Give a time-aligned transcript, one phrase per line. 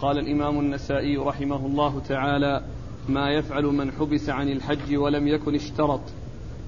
[0.00, 2.62] قال الإمام النسائي رحمه الله تعالى
[3.08, 6.00] ما يفعل من حبس عن الحج ولم يكن اشترط.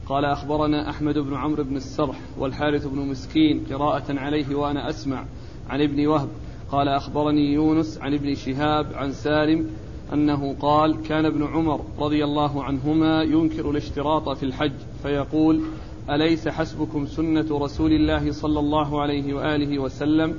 [0.07, 5.25] قال أخبرنا أحمد بن عمرو بن السرح والحارث بن مسكين قراءة عليه وأنا أسمع
[5.71, 6.29] عن ابن وهب.
[6.73, 9.67] قال أخبرني يونس عن ابن شهاب عن سالم
[10.13, 14.73] أنه قال كان ابن عمر رضي الله عنهما ينكر الاشتراط في الحج
[15.03, 15.63] فيقول
[16.11, 20.39] أليس حسبكم سنة رسول الله صلى الله عليه وآله وسلم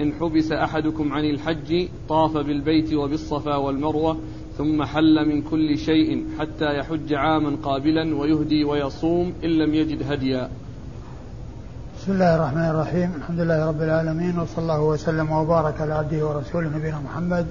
[0.00, 4.18] إن حبس أحدكم عن الحج طاف بالبيت وبالصفا والمروة
[4.58, 10.48] ثم حل من كل شيء حتى يحج عاما قابلا ويهدي ويصوم إن لم يجد هديا.
[11.98, 13.12] بسم الله الرحمن الرحيم.
[13.16, 17.46] الحمد لله رب العالمين وصلى الله وسلم وبارك على عبده ورسوله نبينا محمد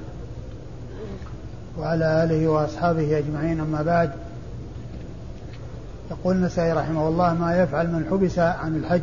[1.79, 3.59] وعلى آله وأصحابه أجمعين.
[3.59, 4.11] أما بعد
[6.11, 9.01] يقول النسائي رحمه الله ما يفعل من حبس عن الحج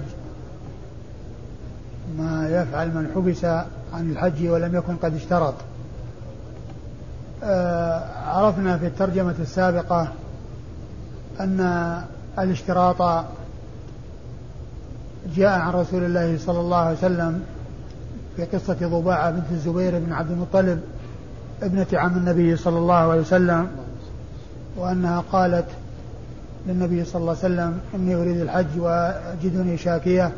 [2.18, 3.44] ما يفعل من حبس
[3.94, 5.54] عن الحج ولم يكن قد اشترط.
[7.44, 10.08] آه عرفنا في الترجمة السابقة
[11.40, 12.02] أن
[12.38, 13.24] الاشتراط
[15.36, 17.44] جاء عن رسول الله صلى الله عليه وسلم
[18.36, 20.80] في قصة ضباعة بنت الزبير بن عبد المطلب
[21.62, 23.68] ابنة عم النبي صلى الله عليه وسلم
[24.76, 25.66] وأنها قالت
[26.66, 30.32] للنبي صلى الله عليه وسلم إني أريد الحج وأجدني شاكية.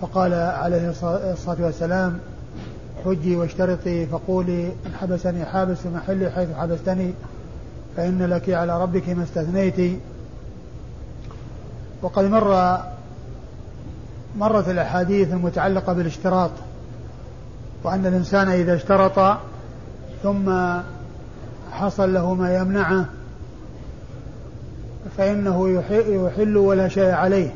[0.00, 0.88] فقال عليه
[1.32, 2.18] الصلاة والسلام
[3.04, 7.12] حجي واشترطي فقولي إن حبسني حابس في محلي حيث حبستني
[7.96, 9.98] فإن لك على ربك ما استثنيت.
[12.02, 12.78] وقد مر
[14.36, 16.50] مرت الأحاديث المتعلقة بالاشتراط
[17.84, 19.38] وأن الإنسان إذا اشترط
[20.22, 20.54] ثم
[21.72, 23.06] حصل له ما يمنعه
[25.16, 25.68] فإنه
[26.08, 27.54] يحل ولا شيء عليه.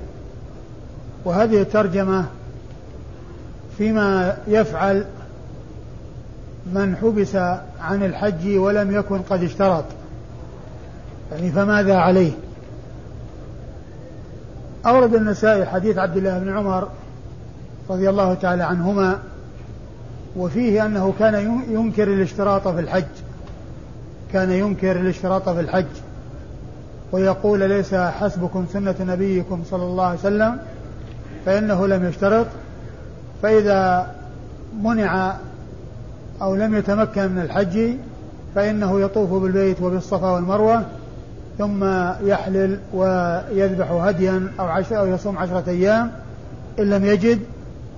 [1.24, 2.24] وهذه الترجمة
[3.78, 5.04] فيما يفعل
[6.72, 7.36] من حبس
[7.80, 9.84] عن الحج ولم يكن قد اشترط.
[11.32, 12.32] يعني فماذا عليه؟
[14.86, 16.88] أورد النسائي حديث عبد الله بن عمر
[17.90, 19.18] رضي الله تعالى عنهما
[20.36, 23.05] وفيه أنه كان ينكر الاشتراط في الحج.
[24.32, 25.86] كان ينكر الاشتراط في الحج
[27.12, 30.58] ويقول ليس حسبكم سنة نبيكم صلى الله عليه وسلم
[31.47, 32.47] فإنه لم يشترط
[33.42, 34.11] فإذا
[34.83, 35.36] منع
[36.42, 37.95] أو لم يتمكن من الحج
[38.55, 40.85] فإنه يطوف بالبيت وبالصفا والمروة
[41.58, 41.85] ثم
[42.25, 46.11] يحلل ويذبح هديا أو عشر أو يصوم عشرة أيام
[46.79, 47.39] إن لم يجد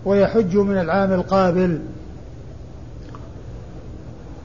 [0.05, 1.79] ويحج من العام القابل.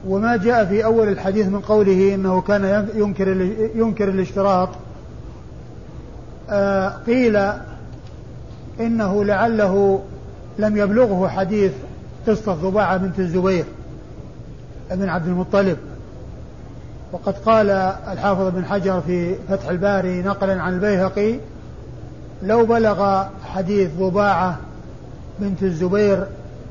[0.06, 3.28] وما جاء في أول الحديث من قوله إنه كان ينكر
[3.74, 4.68] ينكر الاشتراط
[6.50, 7.38] آه قيل
[8.80, 10.02] إنه لعله
[10.58, 11.72] لم يبلغه حديث
[12.26, 13.64] قصة ضباعة بنت الزبير
[14.90, 15.76] ابن عبد المطلب.
[17.12, 17.70] وقد قال
[18.12, 21.38] الحافظ بن حجر في فتح الباري نقلا عن البيهقي
[22.42, 24.56] لو بلغ حديث ضباعة
[25.38, 26.26] بنت الزبير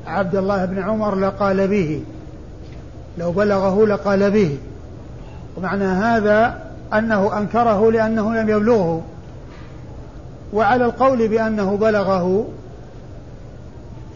[0.06, 2.02] عبد الله بن عمر لقال به.
[3.18, 4.58] لو بلغه لقال به.
[5.56, 6.62] ومعنى هذا
[6.94, 9.02] أنه أنكره لأنه لم يبلغه.
[10.52, 12.48] وعلى القول بأنه بلغه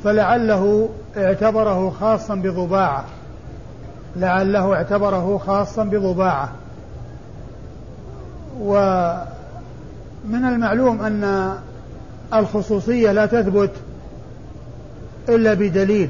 [0.04, 3.04] فلعله اعتبره خاصا بضباعة.
[4.16, 6.52] لعله اعتبره خاصا بضباعة.
[8.60, 9.24] ومن
[10.44, 11.54] المعلوم أن
[12.34, 13.70] الخصوصية لا تثبت
[15.28, 16.08] إلا بدليل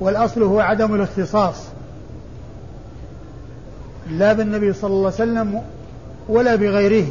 [0.00, 1.64] والأصل هو عدم الاختصاص.
[4.10, 5.62] لا بالنبي صلى الله عليه وسلم
[6.28, 7.06] ولا بغيره.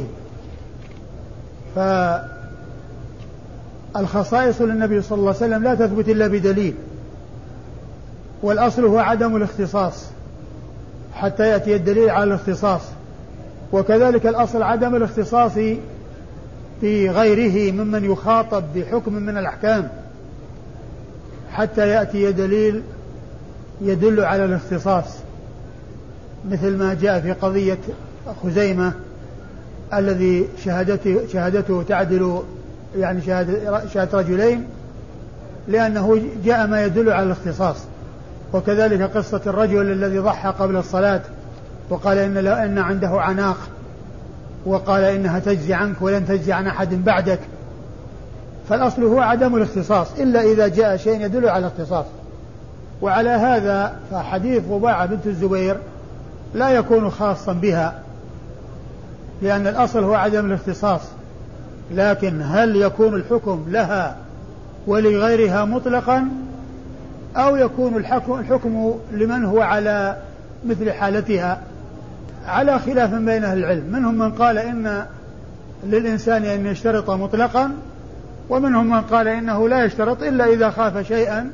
[3.94, 6.74] فالخصائص للنبي صلى الله عليه وسلم لا تثبت إلا بدليل
[8.42, 10.06] والأصل هو عدم الاختصاص
[11.14, 12.82] حتى يأتي الدليل على الاختصاص
[13.72, 15.52] وكذلك الأصل عدم الاختصاص
[16.80, 19.88] في غيره ممن يخاطب بحكم من الأحكام
[21.52, 22.82] حتى يأتي دليل
[23.80, 25.04] يدل على الاختصاص
[26.50, 27.78] مثل ما جاء في قضية
[28.42, 28.92] خزيمة
[29.94, 32.42] الذي شهادته شهادته تعدل
[32.96, 34.66] يعني شهادة, شهادة رجلين
[35.68, 37.76] لأنه جاء ما يدل على الاختصاص.
[38.52, 41.20] وكذلك قصة الرجل الذي ضحى قبل الصلاة
[41.90, 43.56] وقال إن إن عنده عناق
[44.66, 47.38] وقال إنها تجزي عنك ولن تجزي عن أحد بعدك.
[48.68, 52.06] فالأصل هو عدم الاختصاص إلا إذا جاء شيء يدل على الاختصاص.
[53.02, 55.76] وعلى هذا فحديث ضباعة بنت الزبير
[56.54, 58.03] لا يكون خاصا بها.
[59.42, 61.00] لأن الأصل هو عدم الاختصاص.
[61.90, 64.16] لكن هل يكون الحكم لها
[64.86, 66.28] ولغيرها مطلقا؟
[67.36, 70.16] أو يكون الحكم, الحكم لمن هو على
[70.66, 71.60] مثل حالتها؟
[72.46, 73.84] على خلاف بين أهل العلم.
[73.92, 75.04] منهم من قال إن
[75.84, 77.70] للإنسان أن يشترط مطلقا
[78.48, 81.50] ومنهم من قال إنه لا يشترط إلا إذا خاف شيئا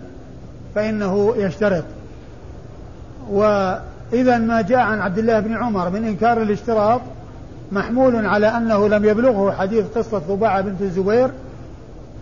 [0.75, 1.85] فإنه يشترط.
[3.31, 7.01] وإذا ما جاء عن عبد الله بن عمر من إنكار الاشتراط
[7.73, 11.31] محمول على أنه لم يبلغه حديث قصة ضباعة بنت الزبير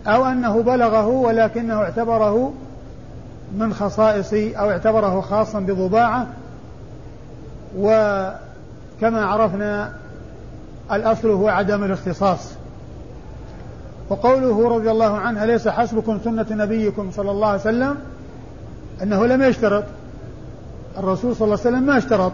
[0.07, 2.53] أو أنه بلغه ولكنه اعتبره
[3.57, 6.27] من خصائص أو اعتبره خاصا بضباعة
[7.77, 9.93] وكما عرفنا
[10.91, 12.51] الأصل هو عدم الاختصاص.
[14.09, 17.97] وقوله رضي الله عنه ليس حسبكم سنة نبيكم صلى الله عليه وسلم؟
[19.03, 19.83] أنه لم يشترط.
[20.97, 22.31] الرسول صلى الله عليه وسلم ما اشترط.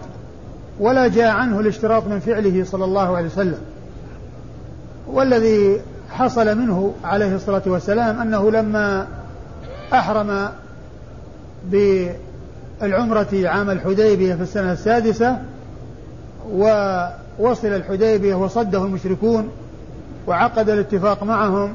[0.79, 3.57] ولا جاء عنه الاشتراط من فعله صلى الله عليه وسلم.
[5.07, 9.07] والذي حصل منه عليه الصلاة والسلام أنه لما
[9.93, 10.49] أحرم
[11.71, 15.37] بالعمرة عام الحديبية في السنة السادسة
[16.51, 19.49] ووصل الحديبية وصده المشركون
[20.27, 21.73] وعقد الاتفاق معهم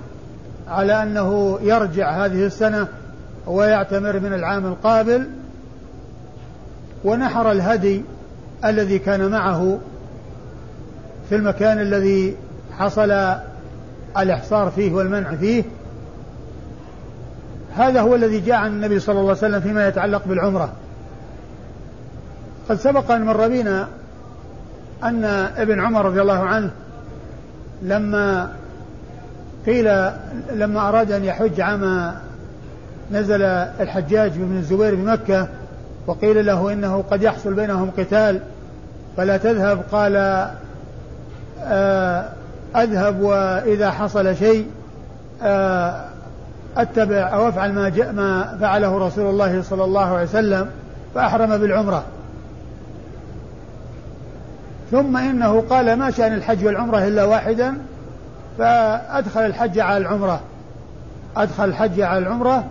[0.68, 2.88] على أنه يرجع هذه السنة
[3.46, 5.28] ويعتمر من العام القابل
[7.04, 8.02] ونحر الهدي
[8.64, 9.78] الذي كان معه
[11.28, 12.36] في المكان الذي
[12.78, 13.36] حصل
[14.18, 15.64] الإحصار فيه والمنع فيه
[17.76, 20.72] هذا هو الذي جاء عن النبي صلى الله عليه وسلم فيما يتعلق بالعمرة.
[22.68, 23.88] قد سبق أن مر بنا
[25.04, 25.24] أن
[25.56, 26.70] ابن عمر رضي الله عنه
[27.82, 28.52] لما
[29.66, 30.10] قيل
[30.52, 32.14] لما أراد أن يحج عام
[33.12, 33.42] نزل
[33.80, 35.48] الحجاج بن الزبير بمكة
[36.06, 38.40] وقيل له إنه قد يحصل بينهم قتال
[39.16, 40.16] فلا تذهب قال
[41.62, 42.28] آه،
[42.76, 44.66] أذهب وإذا حصل شيء
[45.42, 46.04] آه،
[46.76, 50.70] أتبع أو أفعل ما, ما فعله رسول الله صلى الله عليه وسلم
[51.14, 52.04] فأحرم بالعمرة.
[54.90, 57.74] ثم إنه قال ما شأن الحج والعمرة إلا واحدا
[58.58, 60.40] فأدخل الحج على العمرة.
[61.36, 62.64] أدخل الحج على العمرة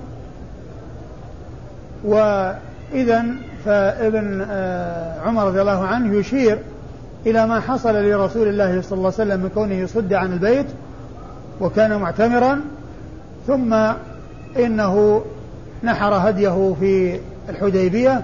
[2.94, 3.26] وإذا
[3.66, 6.60] فابن آه، عمر رضي الله عنه يشير
[7.26, 10.66] إلى ما حصل لرسول الله صلى الله عليه وسلم من كونه يصد عن البيت
[11.62, 12.62] وكان معتمرا
[13.48, 13.74] ثم
[14.58, 15.26] إنه
[15.84, 17.20] نحر هديه في
[17.50, 18.22] الحديبية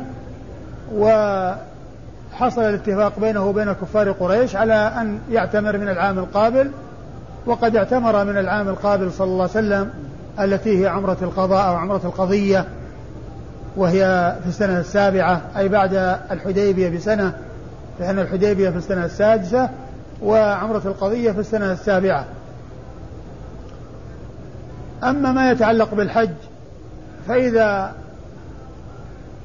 [0.96, 6.72] وحصل الاتفاق بينه وبين كفار قريش على أن يعتمر من العام القابل
[7.46, 9.90] وقد اعتمر من العام القابل صلى الله عليه وسلم
[10.40, 12.66] التي هي عمرة القضاء أو عمرة القضية.
[13.78, 15.94] وهي في السنة السابعة أي بعد
[16.32, 17.34] الحديبية بسنة
[18.00, 19.70] لأن الحديبية في السنة السادسة
[20.22, 22.26] وعمرة القضية في السنة السابعة.
[25.04, 26.30] أما ما يتعلق بالحج
[27.28, 27.94] فإذا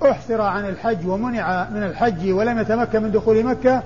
[0.03, 3.83] أحصر عن الحج ومنع من الحج ولم يتمكن من دخول مكة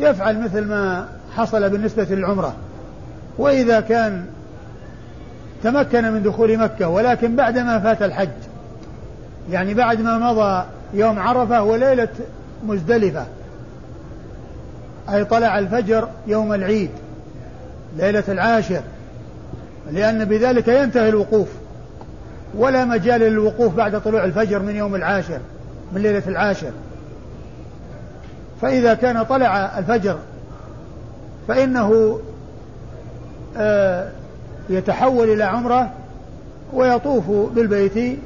[0.00, 2.54] يفعل مثل ما حصل بالنسبة للعمرة.
[3.38, 4.26] وإذا كان
[5.62, 8.28] تمكن من دخول مكة ولكن بعدما فات الحج
[9.50, 12.08] يعني بعد ما مضى يوم عرفة وليلة
[12.66, 13.26] مزدلفة.
[15.10, 16.90] أي طلع الفجر يوم العيد
[17.96, 18.82] ليلة العاشر
[19.92, 21.48] لأن بذلك ينتهي الوقوف
[22.54, 25.38] ولا مجال للوقوف بعد طلوع الفجر من يوم العاشر
[25.92, 26.70] من ليلة العاشر.
[28.62, 30.18] فإذا كان طلع الفجر
[31.48, 32.20] فإنه
[33.56, 34.08] آه،
[34.68, 35.90] يتحول إلى عمرة
[36.72, 38.18] ويطوف بالبيت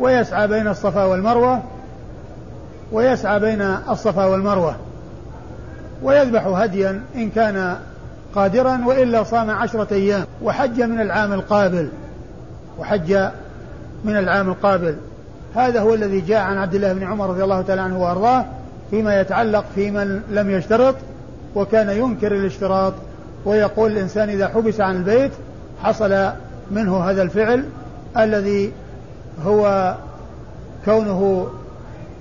[0.00, 1.62] ويسعى بين الصفا والمروة
[2.92, 4.76] ويسعى بين الصفا والمروة.
[6.02, 7.76] ويذبح هديا إن كان
[8.34, 11.88] قادرا وإلا صام عشرة أيام وحج من العام القابل.
[12.78, 13.28] وحج
[14.04, 14.96] من العام القابل.
[15.54, 18.44] هذا هو الذي جاء عن عبد الله بن عمر رضي الله تعالى عنه وأرضاه
[18.90, 20.94] فيما يتعلق في من لم يشترط
[21.54, 22.92] وكان ينكر الاشتراط
[23.44, 25.30] ويقول الإنسان إذا حبس عن البيت
[25.82, 26.30] حصل
[26.70, 27.64] منه هذا الفعل
[28.18, 28.72] الذي
[29.46, 29.94] هو
[30.84, 31.48] كونه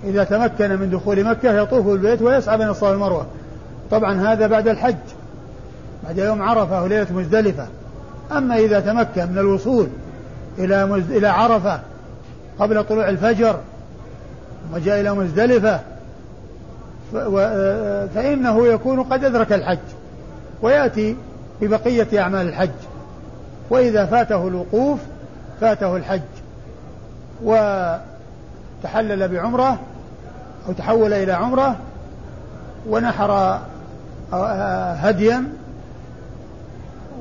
[0.03, 3.25] إذا تمكن من دخول مكة يطوف بالبيت ويسعى بين الصفا والمروة.
[3.91, 4.95] طبعا هذا بعد الحج
[6.03, 7.67] بعد يوم عرفة وليلة مزدلفة.
[8.31, 9.87] أما إذا تمكن من الوصول
[10.57, 11.11] إلى مزد...
[11.11, 11.79] إلى عرفة
[12.59, 13.59] قبل طلوع الفجر
[14.73, 15.79] وجاء إلى مزدلفة
[17.11, 17.15] ف...
[17.15, 17.37] و...
[18.15, 19.77] فإنه يكون قد أدرك الحج
[20.61, 21.15] ويأتي
[21.61, 22.69] ببقية أعمال الحج.
[23.69, 24.99] وإذا فاته الوقوف
[25.61, 26.21] فاته الحج.
[27.43, 29.79] وتحلل بعمرة
[30.67, 31.75] أو تحول إلى عمرة
[32.89, 33.59] ونحر
[34.33, 35.43] آه، هديا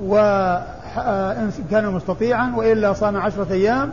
[0.04, 3.92] وإن كان مستطيعا وإلا صام عشرة أيام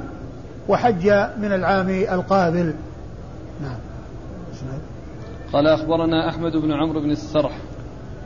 [0.68, 2.74] وحج من العام القابل.
[3.62, 3.78] نعم.
[5.54, 7.52] قال أخبرنا أحمد بن عمرو بن السرح.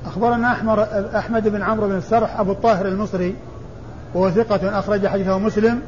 [0.06, 0.88] أخبرنا أحمر
[1.18, 3.36] أحمد بن عمرو بن السرح أبو الطاهر المصري
[4.14, 5.82] وهو ثقة أخرج حديثه مسلم.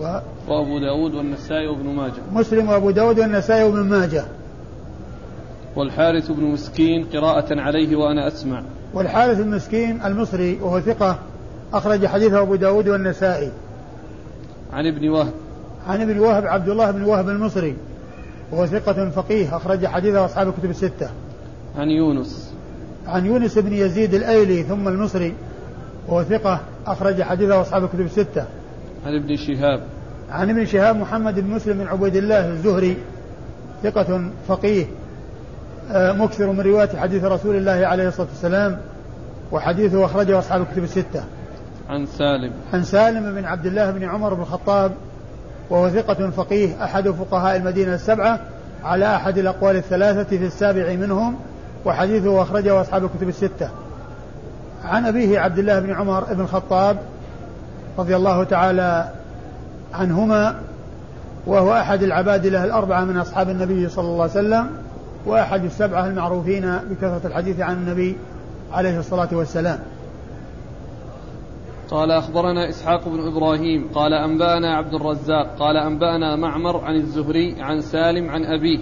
[0.00, 2.22] و وأبو داود والنسائي وابن ماجه.
[2.32, 4.24] مسلم وأبو داود والنسائي وابن ماجه.
[5.76, 8.62] والحارث بن مسكين قراءة عليه وأنا أسمع.
[8.94, 11.18] والحارث بن مسكين المصري وهو ثقة
[11.74, 13.50] أخرج حديثه أبو داود والنسائي.
[14.72, 15.32] عن ابن وهب.
[15.88, 17.76] عن ابن وهب عبد الله بن وهب المصري.
[18.52, 21.10] وهو ثقة فقيه أخرج حديثه أصحاب الكتب الستة.
[21.78, 22.54] عن يونس.
[23.06, 25.34] عن يونس بن يزيد الأيلي ثم المصري.
[26.08, 28.44] وهو ثقة أخرج حديثه أصحاب الكتب الستة.
[29.04, 29.80] عن ابن شهاب.
[30.30, 32.96] عن ابن شهاب محمد بن مسلم بن عبيد الله الزهري
[33.82, 34.86] ثقة فقيه
[35.92, 38.78] آه، مكثر من رواية حديث رسول الله عليه الصلاة والسلام
[39.52, 41.24] وحديثه أخرجه أصحاب الكتب الستة.
[41.88, 42.52] عن سالم.
[42.72, 44.92] عن سالم بن عبد الله بن عمر بن الخطاب
[45.70, 48.40] وهو ثقة فقيه أحد فقهاء المدينة السبعة
[48.84, 51.36] على أحد الأقوال الثلاثة في السابع منهم
[51.84, 53.68] وحديثه أخرجه أصحاب الكتب الستة.
[54.84, 56.96] عن أبيه عبد الله بن عمر بن الخطاب
[57.98, 59.12] رضي الله تعالى
[59.94, 60.60] عنهما
[61.46, 64.70] وهو أحد العبادلة الأربعة من أصحاب النبي صلى الله عليه وسلم
[65.26, 68.16] وأحد السبعة المعروفين بكثرة الحديث عن النبي
[68.72, 69.78] عليه الصلاة والسلام.
[71.90, 77.80] قال أخبرنا إسحاق بن إبراهيم قال أنبأنا عبد الرزاق قال أنبأنا معمر عن الزهري عن
[77.80, 78.78] سالم عن أبيه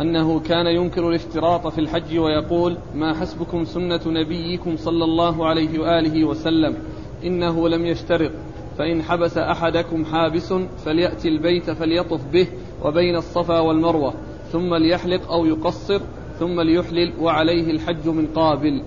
[0.00, 6.24] أنه كان ينكر الاشتراط في الحج ويقول ما حسبكم سنة نبيكم صلى الله عليه وآله
[6.24, 6.76] وسلم
[7.24, 8.30] إنه لم يشترط
[8.80, 12.46] فإن حبس أحدكم حابس فليأتي البيت فليطف به
[12.82, 14.14] وبين الصفا والمروة
[14.52, 16.00] ثم ليحلق أو يقصر
[16.38, 18.82] ثم ليحلل وعليه الحج من قابل.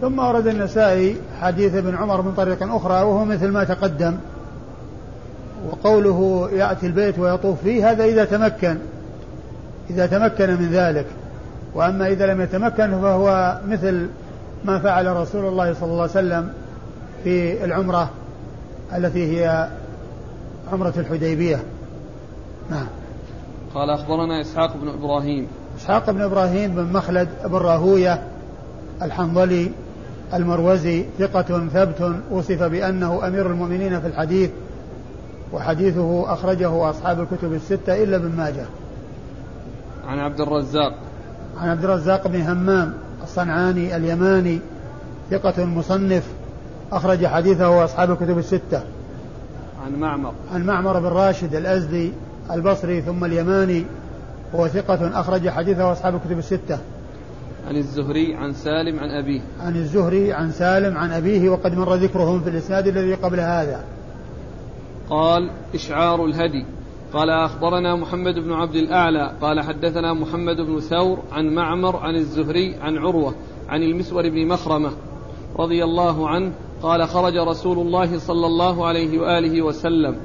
[0.00, 4.16] ثم ورد النسائي حديث ابن عمر من طريق أخرى وهو مثل ما تقدم
[5.70, 8.78] وقوله يأتي البيت ويطوف فيه هذا إذا تمكن
[9.90, 11.06] إذا تمكن من ذلك.
[11.74, 14.08] وأما إذا لم يتمكن فهو مثل
[14.64, 16.52] ما فعل رسول الله صلى الله عليه وسلم
[17.24, 18.10] في العمرة.
[18.96, 19.68] التي هي
[20.72, 21.62] عمرة الحديبية.
[22.70, 22.86] نعم.
[23.74, 25.46] قال أخبرنا إسحاق بن إبراهيم.
[25.78, 28.22] إسحاق بن إبراهيم بن مخلد بن راهوية
[29.02, 29.70] الحنظلي
[30.34, 34.50] المروزي ثقة ثبت وصف بأنه أمير المؤمنين في الحديث
[35.52, 38.64] وحديثه أخرجه أصحاب الكتب الستة إلا ابن ماجه.
[40.06, 40.94] عن عبد الرزاق.
[41.58, 44.60] عن عبد الرزاق بن همام الصنعاني اليماني
[45.30, 46.24] ثقة مصنف
[46.92, 48.82] أخرج حديثه أصحاب الكتب الستة.
[49.86, 50.32] عن معمر.
[50.52, 52.12] عن معمر بن راشد الأزدي
[52.50, 53.84] البصري ثم اليماني
[54.54, 56.78] هو ثقة أخرج حديثه أصحاب الكتب الستة.
[57.68, 59.40] عن الزهري عن سالم عن أبيه.
[59.60, 63.84] عن الزهري عن سالم عن أبيه وقد مر ذكرهم في الإسناد الذي قبل هذا.
[65.10, 66.64] قال إشعار الهدي.
[67.12, 69.32] قال أخبرنا محمد بن عبد الأعلى.
[69.40, 73.34] قال حدثنا محمد بن ثور عن معمر عن الزهري عن عروة
[73.68, 74.90] عن المسور بن مخرمة
[75.58, 80.16] رضي الله عنه قال خرج رسول الله صلى الله عليه وآله وسلم.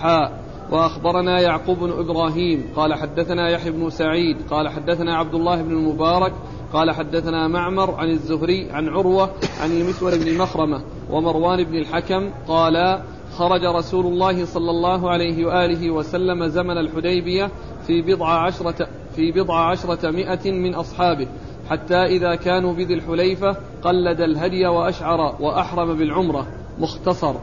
[0.00, 2.64] حاء وأخبرنا يعقوب بن إبراهيم.
[2.76, 4.36] قال حدثنا يحيى بن سعيد.
[4.50, 6.32] قال حدثنا عبد الله بن المبارك.
[6.72, 12.30] قال حدثنا معمر عن الزهري عن عروة عن المسور بن مخرمة ومروان بن الحكم.
[12.48, 13.02] قال
[13.36, 17.50] خرج رسول الله صلى الله عليه وآله وسلم زمن الحديبية
[17.86, 21.26] في بضع عشرة في بضع عشرة مئة من أصحابه.
[21.70, 26.46] حتى إذا كانوا بذي الحليفة قلد الهدي وأشعر وأحرم بالعمرة.
[26.78, 27.34] مختصر.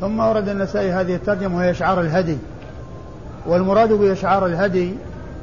[0.00, 2.38] ثم ورد النسائي هذه الترجمة وهي إشعار الهدي.
[3.46, 4.94] والمراد بإشعار الهدي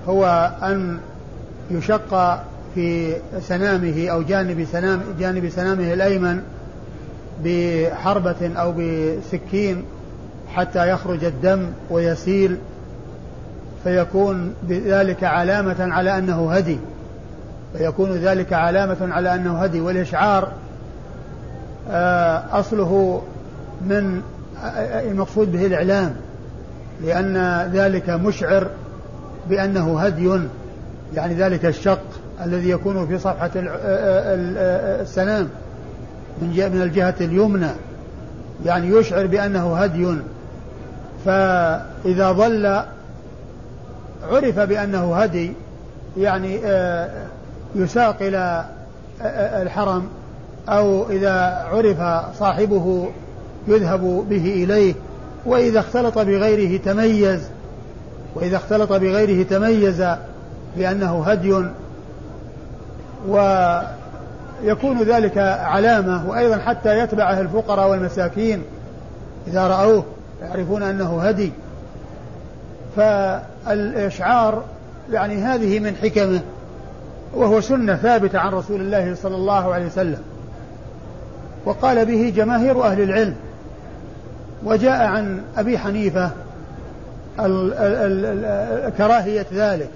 [0.07, 0.99] هو أن
[1.71, 2.43] يشق
[2.75, 6.41] في سنامه أو جانب سنام جانب سنامه الأيمن
[7.43, 9.83] بحربة أو بسكين
[10.55, 12.57] حتى يخرج الدم ويسيل
[13.83, 16.77] فيكون بذلك علامة على أنه هدي.
[17.77, 20.51] فيكون ذلك علامة على أنه هدي والإشعار
[21.91, 23.21] آه، أصله
[23.81, 24.21] من
[25.11, 26.15] المقصود به الإعلام
[27.03, 27.37] لأن
[27.73, 28.67] ذلك مشعر
[29.49, 30.39] بأنه هدي
[31.13, 32.01] يعني ذلك الشق
[32.45, 35.49] الذي يكون في صفحة السنام
[36.41, 37.69] من من الجهة اليمنى
[38.65, 40.15] يعني يشعر بأنه هدي.
[41.25, 42.81] فإذا ظل
[44.31, 45.53] عرف بأنه هدي
[46.17, 47.09] يعني آه،
[47.75, 48.65] يساق إلى
[49.61, 50.07] الحرم
[50.69, 51.97] أو إذا عرف
[52.39, 53.09] صاحبه
[53.67, 54.93] يذهب به إليه
[55.45, 57.49] وإذا اختلط بغيره تميز
[58.35, 60.05] وإذا اختلط بغيره تميز
[60.77, 61.63] بأنه هدي
[63.27, 68.63] ويكون ذلك علامة وأيضا حتى يتبعه الفقراء والمساكين
[69.47, 70.03] إذا رأوه
[70.41, 71.51] يعرفون أنه هدي.
[72.95, 74.63] فالإشعار
[75.11, 76.41] يعني هذه من حكمه.
[77.33, 80.21] وهو سنة ثابتة عن رسول الله صلى الله عليه وسلم.
[81.65, 83.35] وقال به جماهير أهل العلم.
[84.63, 86.29] وجاء عن أبي حنيفة
[88.97, 89.89] كراهية ذلك.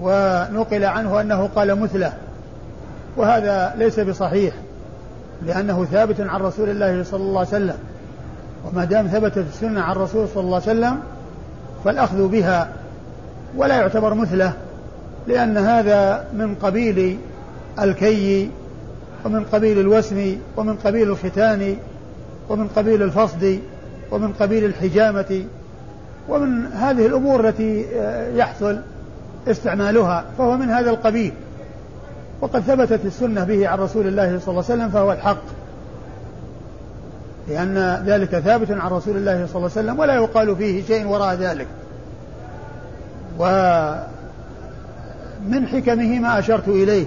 [0.00, 2.12] ونقل عنه أنه قال مثله.
[3.16, 4.54] وهذا ليس بصحيح
[5.46, 7.76] لأنه ثابت عن رسول الله صلى الله عليه وسلم.
[8.64, 11.00] وما دام ثبتت السنة عن الرسول صلى الله عليه وسلم
[11.84, 12.68] فالأخذ بها
[13.56, 14.52] ولا يعتبر مثله.
[15.26, 17.18] لأن هذا من قبيل
[17.80, 18.50] الكي
[19.24, 21.76] ومن قبيل الوسم ومن قبيل الختان
[22.48, 23.58] ومن قبيل الفصد
[24.10, 25.44] ومن قبيل الحجامة
[26.28, 27.86] ومن هذه الأمور التي
[28.36, 28.80] يحصل
[29.48, 31.32] استعمالها فهو من هذا القبيل.
[32.40, 35.42] وقد ثبتت السنة به عن رسول الله صلى الله عليه وسلم فهو الحق.
[37.48, 41.34] لأن ذلك ثابت عن رسول الله صلى الله عليه وسلم ولا يقال فيه شيء وراء
[41.34, 41.66] ذلك.
[45.46, 47.06] ومن حكمه ما أشرت إليه.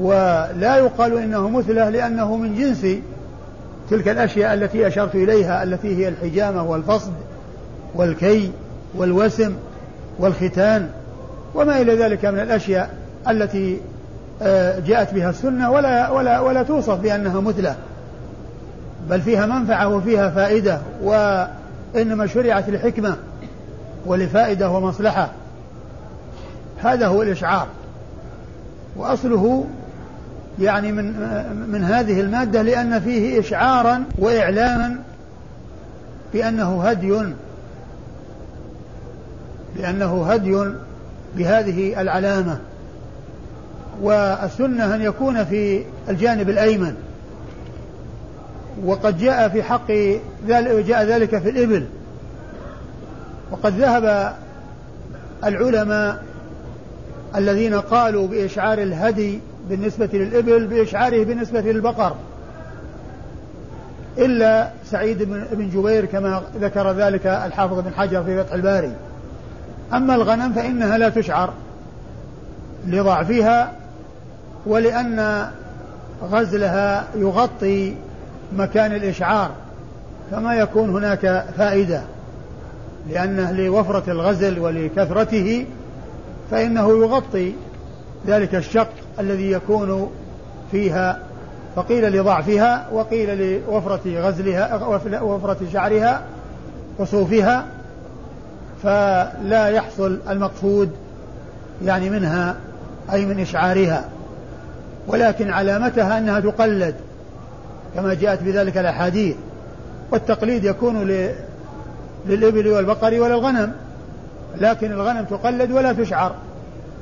[0.00, 2.86] ولا يقال إنه مثله لأنه من جنس
[3.90, 7.12] تلك الأشياء التي أشرت إليها التي هي الحجامة والفصد
[7.94, 8.50] والكي
[8.94, 9.52] والوسم
[10.18, 10.88] والختان
[11.54, 12.94] وما إلى ذلك من الأشياء
[13.28, 13.80] التي
[14.42, 17.76] آه، جاءت بها السنة ولا ولا ولا توصف بأنها مثلة.
[19.10, 23.16] بل فيها منفعة وفيها فائدة وإنما شرعت لحكمة
[24.06, 25.30] ولفائدة ومصلحة.
[26.82, 27.66] هذا هو الإشعار.
[28.96, 29.66] وأصله
[30.60, 31.04] يعني من
[31.68, 34.98] من هذه المادة لأن فيه إشعارا وإعلاما
[36.32, 37.22] بأنه هدي
[39.76, 40.72] لأنه هدي
[41.36, 42.58] بهذه العلامة.
[44.02, 46.94] والسنة أن يكون في الجانب الأيمن.
[48.84, 49.90] وقد جاء في حق
[50.48, 51.86] ذلك جاء ذلك في الإبل.
[53.50, 54.34] وقد ذهب
[55.44, 56.29] العلماء
[57.36, 62.14] الذين قالوا بإشعار الهدي بالنسبة للإبل بإشعاره بالنسبة للبقر.
[64.18, 68.92] إلا سعيد بن جبير كما ذكر ذلك الحافظ بن حجر في فتح الباري.
[69.92, 71.52] أما الغنم فإنها لا تشعر
[72.86, 73.72] لضعفها
[74.66, 75.50] ولأن
[76.22, 77.94] غزلها يغطي
[78.56, 79.50] مكان الإشعار
[80.30, 82.02] فما يكون هناك فائدة
[83.08, 85.66] لأنه لوفرة الغزل ولكثرته
[86.50, 87.52] فإنه يغطي
[88.26, 90.10] ذلك الشق الذي يكون
[90.70, 91.18] فيها
[91.76, 94.86] فقيل لضعفها وقيل لوفرة غزلها
[95.22, 96.22] وفرة شعرها
[96.98, 97.66] وصوفها
[98.82, 100.90] فلا يحصل المقصود
[101.84, 102.56] يعني منها
[103.12, 104.08] أي من إشعارها.
[105.06, 106.94] ولكن علامتها أنها تقلد
[107.94, 109.36] كما جاءت بذلك الأحاديث.
[110.12, 111.10] والتقليد يكون
[112.26, 113.72] للإبل والبقر وللغنم.
[114.58, 116.32] لكن الغنم تقلد ولا تشعر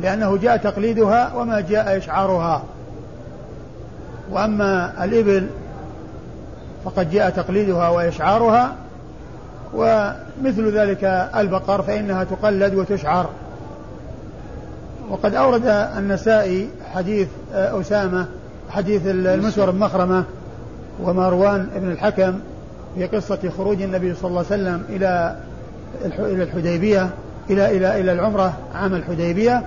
[0.01, 2.63] لأنه جاء تقليدها وما جاء إشعارها.
[4.31, 5.47] وأما الإبل
[6.85, 8.73] فقد جاء تقليدها وإشعارها
[9.75, 11.05] ومثل ذلك
[11.37, 13.31] البقر فإنها تقلد وتشعر.
[15.11, 18.27] وقد أورد النسائي حديث أسامة
[18.71, 20.25] حديث المسور بن مخرمة
[21.03, 22.41] ومروان بن الحكم
[22.95, 25.37] في قصة خروج النبي صلى الله عليه وسلم إلى
[26.05, 27.11] إلى الحديبية.
[27.51, 29.63] إلى إلى إلى العمرة عام الحديبية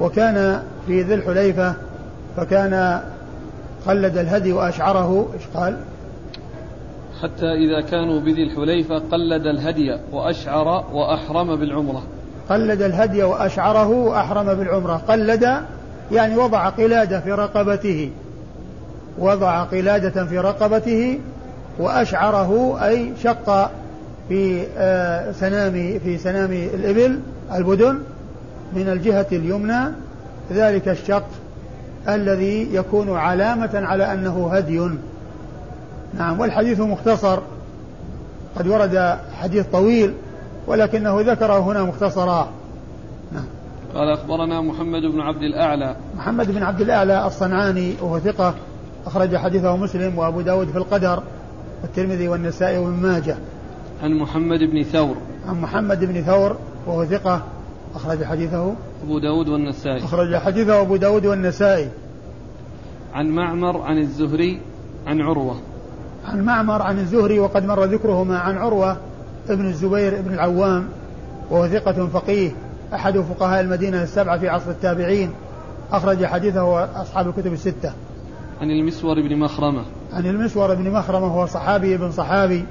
[0.00, 1.74] وكان في ذي الحليفة
[2.36, 3.00] فكان
[3.86, 5.76] قلد الهدي وأشعره إيش قال؟
[7.22, 12.02] حتى إذا كانوا بذي الحليفة قلد الهدي وأشعر وأحرم بالعمرة.
[12.50, 14.96] قلد الهدي وأشعره وأحرم بالعمرة.
[15.08, 15.48] قلد
[16.12, 18.10] يعني وضع قلادة في رقبته.
[19.18, 21.18] وضع قلادة في رقبته
[21.78, 23.70] وأشعره أي شق
[24.28, 27.20] في آه، سنام في سنام الإبل
[27.54, 27.98] البدن
[28.72, 29.92] من الجهة اليمنى.
[30.52, 31.26] ذلك الشق
[32.08, 34.90] الذي يكون علامة على أنه هدي.
[36.14, 37.38] نعم والحديث مختصر.
[38.56, 40.14] قد ورد حديث طويل
[40.66, 42.48] ولكنه ذكره هنا مختصرا.
[43.32, 43.44] نعم.
[43.94, 45.96] قال أخبرنا محمد بن عبد الأعلى.
[46.16, 48.54] محمد بن عبد الأعلى الصنعاني وهو ثقة
[49.06, 51.22] أخرج حديثه مسلم وأبو داود في القدر
[51.82, 53.36] والترمذي والنسائي وابن ماجه.
[54.02, 55.16] عن محمد بن ثور.
[55.48, 57.42] عن محمد بن ثور وهو ثقة
[57.94, 58.74] أخرج حديثه.
[59.04, 60.04] أبو داود والنسائي.
[60.04, 61.88] أخرج حديثه أبو داود والنسائي.
[63.14, 64.60] عن معمر عن الزهري
[65.06, 65.56] عن عروة.
[66.24, 68.96] عن معمر عن الزهري وقد مر ذكرهما عن عروة
[69.48, 70.88] ابن الزبير ابن العوام
[71.50, 72.50] وهو ثقة فقيه
[72.94, 75.30] أحد فقهاء المدينة السبعة في عصر التابعين.
[75.92, 77.92] أخرج حديثه أصحاب الكتب الستة.
[78.60, 79.84] عن المسور بن مخرمة.
[80.12, 82.64] عن المسور بن مخرمة هو صحابي ابن صحابي.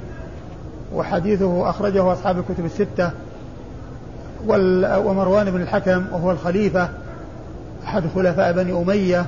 [0.94, 3.12] وحديثه أخرجه أصحاب الكتب الستة
[4.98, 6.90] ومروان بن الحكم وهو الخليفة
[7.84, 9.26] أحد خلفاء بني أمية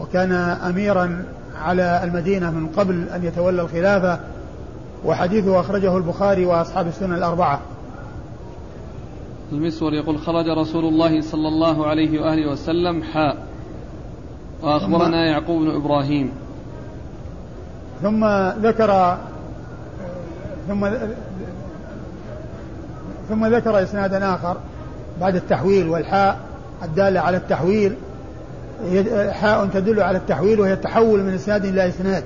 [0.00, 1.24] وكان أميرا
[1.62, 4.20] على المدينة من قبل أن يتولى الخلافة
[5.04, 7.60] وحديثه أخرجه البخاري وأصحاب السنن الأربعة.
[9.52, 13.36] المسور يقول خرج رسول الله صلى الله عليه وآله وسلم حاء
[14.62, 16.32] وأخبرنا يعقوب بن إبراهيم.
[18.02, 18.24] ثم
[18.66, 19.18] ذكر
[20.68, 20.88] ثم
[23.28, 24.56] ثم ذكر إسنادا آخر
[25.20, 26.38] بعد التحويل والحاء
[26.82, 27.94] الدالة على التحويل.
[29.30, 32.24] حاء تدل على التحويل وهي التحول من إسناد إلى إسناد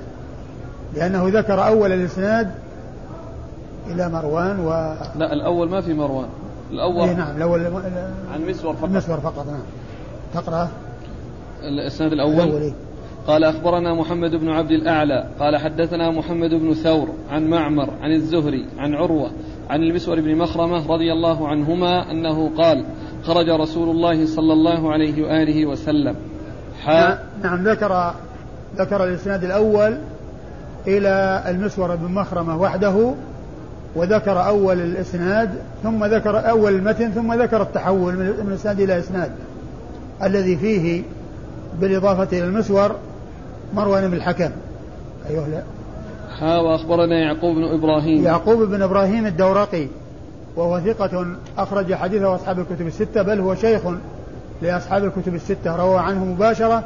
[0.95, 2.51] لأنه ذكر أول الإسناد
[3.87, 4.69] إلى مروان و
[5.15, 6.27] لا الأول ما في مروان.
[6.71, 7.65] الأول إيه نعم الأول
[8.33, 8.89] عن مسور فقط.
[8.89, 9.61] مسور فقط نعم.
[10.33, 10.69] تقرأ؟
[11.63, 12.73] الإسناد الأول, الأول إيه؟
[13.27, 18.65] قال أخبرنا محمد بن عبد الأعلى قال حدثنا محمد بن ثور عن معمر عن الزهري
[18.77, 19.31] عن عروة
[19.69, 22.85] عن المسور بن مخرمة رضي الله عنهما أنه قال
[23.23, 26.15] خرج رسول الله صلى الله عليه وآله وسلم.
[26.83, 28.13] حاء نعم, نعم ذكر
[28.77, 29.97] ذكر الإسناد الأول
[30.87, 33.13] إلى المسور بن مخرمة وحده
[33.95, 35.49] وذكر أول الإسناد
[35.83, 39.31] ثم ذكر أول المتن ثم ذكر التحول من إسناد إلى إسناد
[40.23, 41.03] الذي فيه
[41.81, 42.95] بالإضافة إلى المسور.
[43.73, 44.51] مروان بن الحكم.
[45.29, 45.63] أيوه لا.
[46.39, 48.23] ها وأخبرنا يعقوب بن إبراهيم.
[48.23, 49.87] يعقوب بن إبراهيم الدورقي
[50.55, 51.25] وهو ثقة
[51.57, 53.81] أخرج حديثه أصحاب الكتب الستة بل هو شيخ
[54.61, 56.83] لأصحاب الكتب الستة روى عنه مباشرة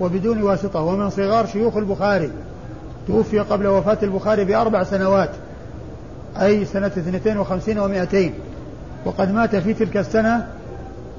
[0.00, 2.30] وبدون واسطة ومن صغار شيوخ البخاري.
[3.06, 5.30] توفي قبل وفاة البخاري بأربع سنوات
[6.40, 8.16] أي سنة 52 و200
[9.04, 10.46] وقد مات في تلك السنة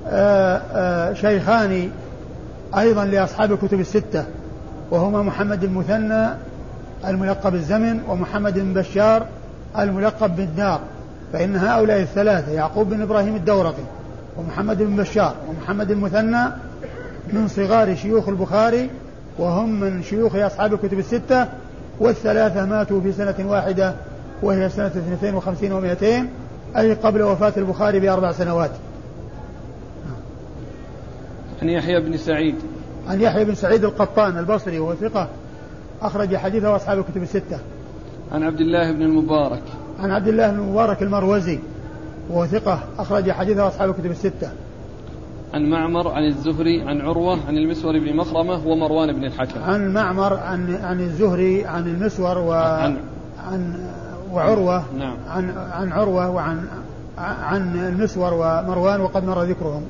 [0.08, 1.90] آآ آآ شيخان
[2.78, 4.26] أيضا لأصحاب الكتب الستة.
[4.92, 6.28] وهما محمد المثنى
[7.08, 9.26] الملقب الزمن ومحمد بن بشار
[9.80, 10.80] الملقب بالدار
[11.34, 13.84] فإن هؤلاء الثلاثة يعقوب بن إبراهيم الدورقي
[14.38, 16.46] ومحمد بن بشار ومحمد المثنى
[17.34, 18.90] من صغار شيوخ البخاري
[19.40, 21.48] وهم من شيوخ أصحاب الكتب الستة
[22.00, 23.94] والثلاثة ماتوا في سنة واحدة
[24.44, 26.04] وهي سنة 52 و200
[26.78, 28.72] أي قبل وفاة البخاري بأربع سنوات.
[31.62, 32.56] عن يحيى بن سعيد.
[33.08, 35.28] عن يحيى بن سعيد القطان البصري وهو ثقة
[36.02, 37.60] أخرج حديثه أصحاب الكتب الستة.
[38.32, 39.64] عن عبد الله بن المبارك.
[40.00, 41.60] عن عبد الله بن المبارك المروزي
[42.30, 44.50] وهو ثقة أخرج حديثه أصحاب الكتب الستة.
[45.54, 49.64] عن معمر عن الزهري عن عروة عن المسور بن مخرمة ومروان بن الحكم.
[49.64, 52.98] عن معمر عن عن الزهري عن المسور و عن,
[53.48, 53.74] عن
[54.34, 55.18] وعروة نعم.
[55.28, 56.68] عن عن عروة وعن
[57.18, 59.84] عن المسور ومروان وقد مر ذكرهم.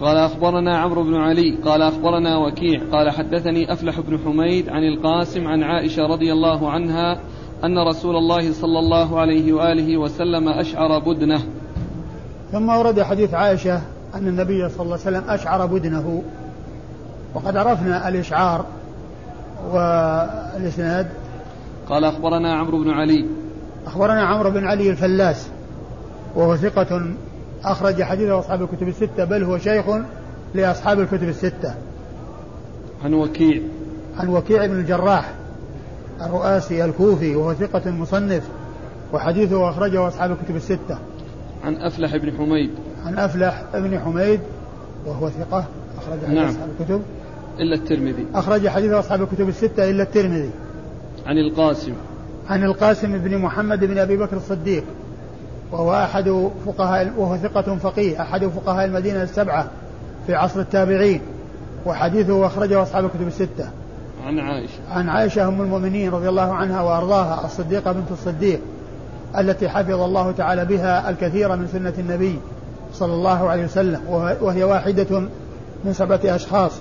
[0.00, 5.46] قال أخبرنا عمرو بن علي قال أخبرنا وكيع قال حدثني أفلح بن حميد عن القاسم
[5.46, 7.20] عن عائشة رضي الله عنها
[7.64, 11.42] أن رسول الله صلى الله عليه وآله وسلم أشعر بدنه.
[12.52, 13.80] ثم ورد حديث عائشة
[14.14, 16.22] أن النبي صلى الله عليه وسلم أشعر بدنه.
[17.34, 18.66] وقد عرفنا الإشعار
[19.72, 21.06] والإسناد.
[21.88, 23.26] قال أخبرنا عمرو بن علي.
[23.86, 25.50] أخبرنا عمرو بن علي الفلاس
[26.36, 27.02] وهو ثقة
[27.64, 29.84] أخرج حديثه أصحاب الكتب الستة بل هو شيخ
[30.54, 31.74] لأصحاب الكتب الستة.
[33.04, 33.62] عن وكيع.
[34.16, 35.34] عن وكيع بن الجراح
[36.22, 38.42] الرؤاسي الكوفي وهو ثقة مصنف
[39.12, 40.98] وحديثه أخرجه أصحاب الكتب الستة.
[41.64, 42.70] عن أفلح بن حميد.
[43.06, 44.40] عن أفلح بن حميد
[45.06, 45.64] وهو ثقة
[45.98, 46.48] أخرج نعم.
[46.48, 47.02] أصحاب الكتب.
[47.58, 48.26] إلا الترمذي.
[48.34, 50.50] أخرج حديث أصحاب الكتب الستة إلا الترمذي.
[51.26, 51.92] عن القاسم.
[52.48, 54.84] عن القاسم بن محمد بن أبي بكر الصديق.
[55.72, 59.68] وهو أحد فقهاء وهو ثقة فقيه أحد فقهاء المدينة السبعة
[60.26, 61.20] في عصر التابعين
[61.86, 63.70] وحديثه أخرجه أصحاب الكتب الستة.
[64.26, 64.78] عن عائشة.
[64.90, 68.60] عن عائشة أم المؤمنين رضي الله عنها وأرضاها الصديقة بنت الصديق
[69.38, 72.38] التي حفظ الله تعالى بها الكثير من سنة النبي
[72.94, 74.00] صلى الله عليه وسلم
[74.40, 75.20] وهي واحدة
[75.84, 76.72] من سبعة أشخاص.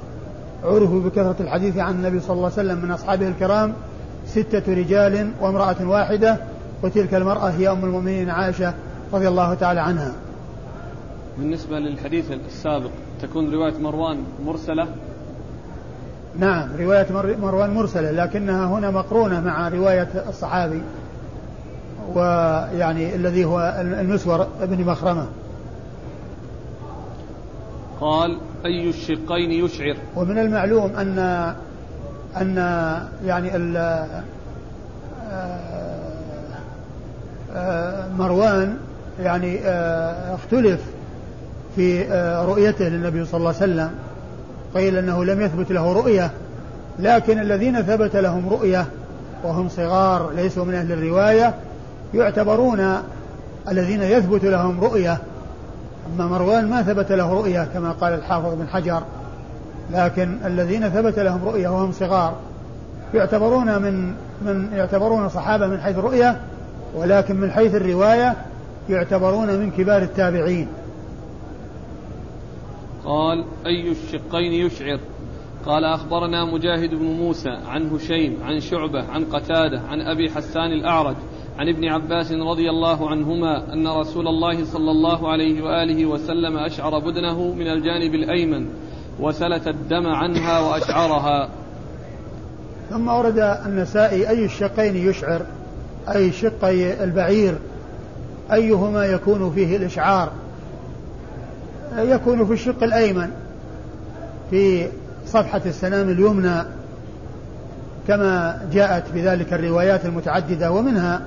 [0.63, 3.73] عرفوا بكثرة الحديث عن النبي صلى الله عليه وسلم من أصحابه الكرام
[4.27, 6.37] ستة رجال وامرأة واحدة
[6.83, 8.73] وتلك المرأة هي أم المؤمنين عائشة
[9.13, 10.13] رضي الله تعالى عنها.
[11.37, 12.89] بالنسبة للحديث السابق
[13.21, 14.87] تكون رواية مروان مرسلة؟
[16.39, 17.07] نعم رواية
[17.41, 20.81] مروان مرسلة لكنها هنا مقرونة مع رواية الصحابي
[22.15, 25.27] ويعني الذي هو المسور بن مخرمة.
[28.01, 31.19] قال أي الشقين يشعر؟ ومن المعلوم أن
[32.41, 32.55] أن
[33.25, 33.55] يعني
[38.17, 38.77] مروان
[39.19, 40.79] يعني آه، اختلف
[41.75, 43.91] في آه، رؤيته للنبي صلى الله عليه وسلم
[44.75, 46.31] قيل إنه لم يثبت له رؤية
[46.99, 48.85] لكن الذين ثبت لهم رؤية
[49.43, 51.53] وهم صغار ليسوا من أهل الرواية
[52.13, 52.97] يعتبرون
[53.69, 55.17] الذين يثبت لهم رؤية
[56.13, 59.01] أما مروان ما ثبت له رؤية كما قال الحافظ بن حجر
[59.93, 62.35] لكن الذين ثبت لهم رؤية وهم صغار
[63.13, 66.37] يعتبرون من من يعتبرون صحابة من حيث الرؤية
[66.95, 68.35] ولكن من حيث الرواية
[68.89, 70.67] يعتبرون من كبار التابعين.
[73.05, 74.99] قال أي الشقين يشعر؟
[75.65, 81.15] قال أخبرنا مجاهد بن موسى عن هشيم عن شعبة عن قتادة عن أبي حسان الأعرج
[81.57, 86.99] عن ابن عباس رضي الله عنهما أن رسول الله صلى الله عليه وآله وسلم أشعر
[86.99, 88.69] بدنه من الجانب الأيمن
[89.19, 91.49] وسلت الدم عنها وأشعرها.
[92.89, 95.45] ثم ورد النسائي أي الشقين يشعر؟
[96.15, 97.55] أي شقي البعير
[98.53, 100.31] أيهما يكون فيه الإشعار؟
[101.97, 103.29] يكون في الشق الأيمن
[104.49, 104.87] في
[105.25, 106.63] صفحة السنام اليمنى
[108.07, 111.21] كما جاءت بذلك الروايات المتعددة ومنها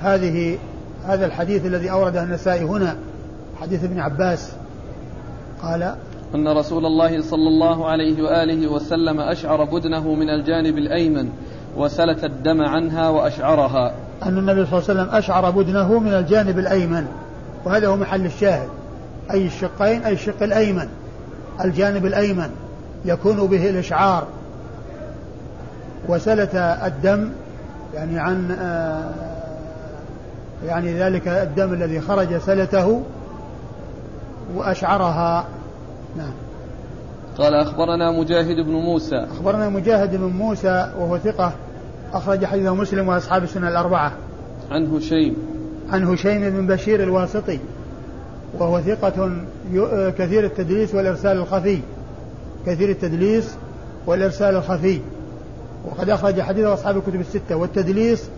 [0.00, 0.58] هذه
[1.06, 2.96] هذا الحديث الذي أورده النسائي هنا
[3.60, 4.52] حديث ابن عباس.
[5.62, 5.94] قال
[6.34, 11.28] أن رسول الله صلى الله عليه وآله وسلم أشعر بدنه من الجانب الأيمن
[11.76, 13.94] وسلت الدم عنها وأشعرها.
[14.22, 17.06] أن النبي صلى الله عليه وسلم أشعر بدنه من الجانب الأيمن
[17.64, 18.68] وهذا هو محل الشاهد.
[19.30, 20.88] أي الشقين أي الشق الأيمن.
[21.64, 22.50] الجانب الأيمن
[23.04, 24.26] يكون به الإشعار.
[26.08, 27.30] وسلت الدم
[27.94, 29.10] يعني عن آه،
[30.66, 33.02] يعني ذلك الدم الذي خرج سلته
[34.54, 35.44] وأشعرها.
[36.16, 36.32] نعم.
[37.38, 39.16] قال أخبرنا مجاهد بن موسى.
[39.16, 41.52] أخبرنا مجاهد بن موسى وهو ثقة.
[42.14, 44.12] أخرج حديثه مسلم وأصحاب السنة الأربعة.
[44.70, 45.36] عن هشيم.
[45.92, 47.58] عن هشيم بن بشير الواسطي
[48.58, 49.30] وهو ثقة
[50.18, 51.78] كثير التدليس والإرسال الخفي.
[52.66, 53.54] كثير التدليس
[54.06, 55.00] والإرسال الخفي.
[55.84, 57.56] وقد أخرج حديث أصحاب الكتب الستة.
[57.56, 58.28] والتدليس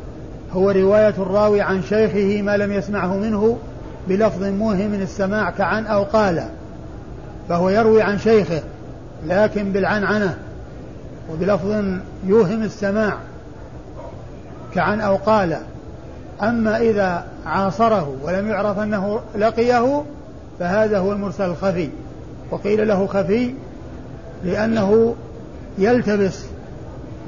[0.53, 3.59] هو رواية الراوي عن شيخه ما لم يسمعه منه
[4.09, 6.49] بلفظ موهم السماع كعن أو قال.
[7.49, 8.63] فهو يروي عن شيخه
[9.27, 10.39] لكن بالعنعنة
[11.33, 11.85] وبلفظ
[12.27, 13.19] يوهم السماع.
[14.77, 15.57] كعن أو قال
[16.43, 20.03] أما إذا عاصره ولم يعرف أنه لقيه
[20.59, 21.89] فهذا هو المرسل الخفي.
[22.51, 23.55] وقيل له خفي
[24.45, 25.15] لأنه
[25.79, 26.45] يلتبس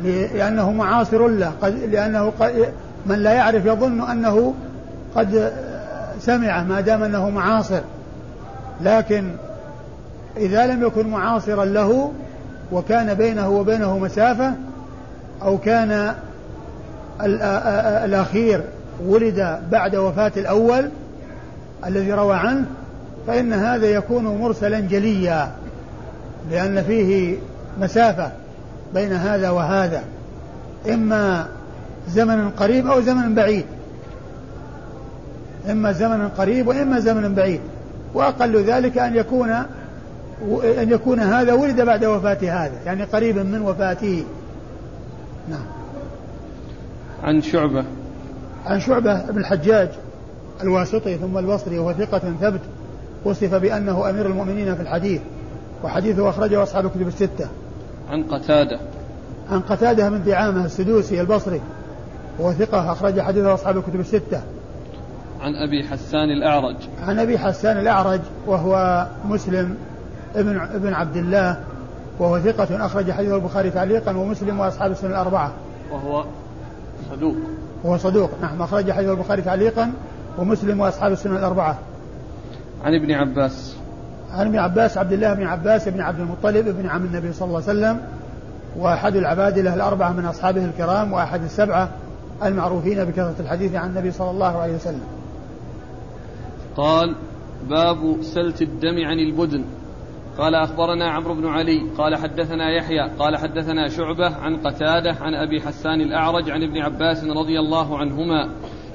[0.04, 2.72] لأنه معاصر له قد لأنه قد
[3.06, 4.54] من لا يعرف يظن أنه
[5.16, 5.52] قد
[6.20, 7.80] سمع ما دام أنه معاصر.
[8.80, 9.30] لكن
[10.36, 12.12] إذا لم يكن معاصرا له
[12.72, 14.52] وكان بينه وبينه مسافة
[15.42, 16.14] أو كان
[18.04, 18.60] الأخير
[19.06, 20.90] ولد بعد وفاة الأول
[21.86, 22.64] الذي روى عنه
[23.26, 25.50] فإن هذا يكون مرسلا جليا
[26.50, 27.36] لأن فيه
[27.80, 28.32] مسافة
[28.94, 30.02] بين هذا وهذا
[30.88, 31.48] إما
[32.08, 33.64] زمن قريب أو زمن بعيد.
[35.70, 37.60] إما زمن قريب وإما زمن بعيد.
[38.14, 39.50] وأقل ذلك أن يكون
[40.62, 44.24] أن يكون هذا ولد بعد وفاة هذا يعني قريبا من وفاته.
[45.50, 45.77] نعم.
[47.22, 47.84] عن شعبة.
[48.66, 49.88] عن شعبة بن الحجاج
[50.62, 52.60] الواسطي ثم البصري وهو ثقة ثبت
[53.24, 55.20] وصف بأنه أمير المؤمنين في الحديث
[55.84, 57.48] وحديثه أخرجه أصحاب الكتب الستة.
[58.10, 58.80] عن قتادة.
[59.50, 61.60] عن قتادة من دعامة السدوسي البصري
[62.38, 64.42] وهو ثقة أخرج حديثه أصحاب الكتب الستة.
[65.40, 66.76] عن أبي حسان الأعرج.
[67.02, 69.76] عن أبي حسان الأعرج وهو مسلم
[70.36, 71.60] ابن ابن عبد الله
[72.18, 75.52] وهو ثقة أخرج حديثه البخاري تعليقا ومسلم وأصحاب السنة الأربعة.
[75.92, 76.24] وهو
[77.10, 77.34] صدوق.
[77.84, 78.30] وهو صدوق.
[78.42, 78.62] نعم.
[78.62, 79.92] أخرج حديث البخاري تعليقا
[80.38, 81.78] ومسلم وأصحاب السنة الأربعة.
[82.84, 83.76] عن ابن عباس.
[84.30, 87.62] عن ابن عباس عبد الله بن عباس بن عبد المطلب ابن عم النبي صلى الله
[87.68, 88.00] عليه وسلم
[88.76, 91.88] وأحد العبادلة الأربعة من أصحابه الكرام وأحد السبعة
[92.44, 95.04] المعروفين بكثرة الحديث عن النبي صلى الله عليه وسلم.
[96.76, 97.14] قال
[97.68, 99.64] باب سلت الدم عن البدن.
[100.38, 105.60] قال أخبرنا عمرو بن علي قال حدثنا يحيى قال حدثنا شعبة عن قتادة عن أبي
[105.60, 108.44] حسان الأعرج عن ابن عباس رضي الله عنهما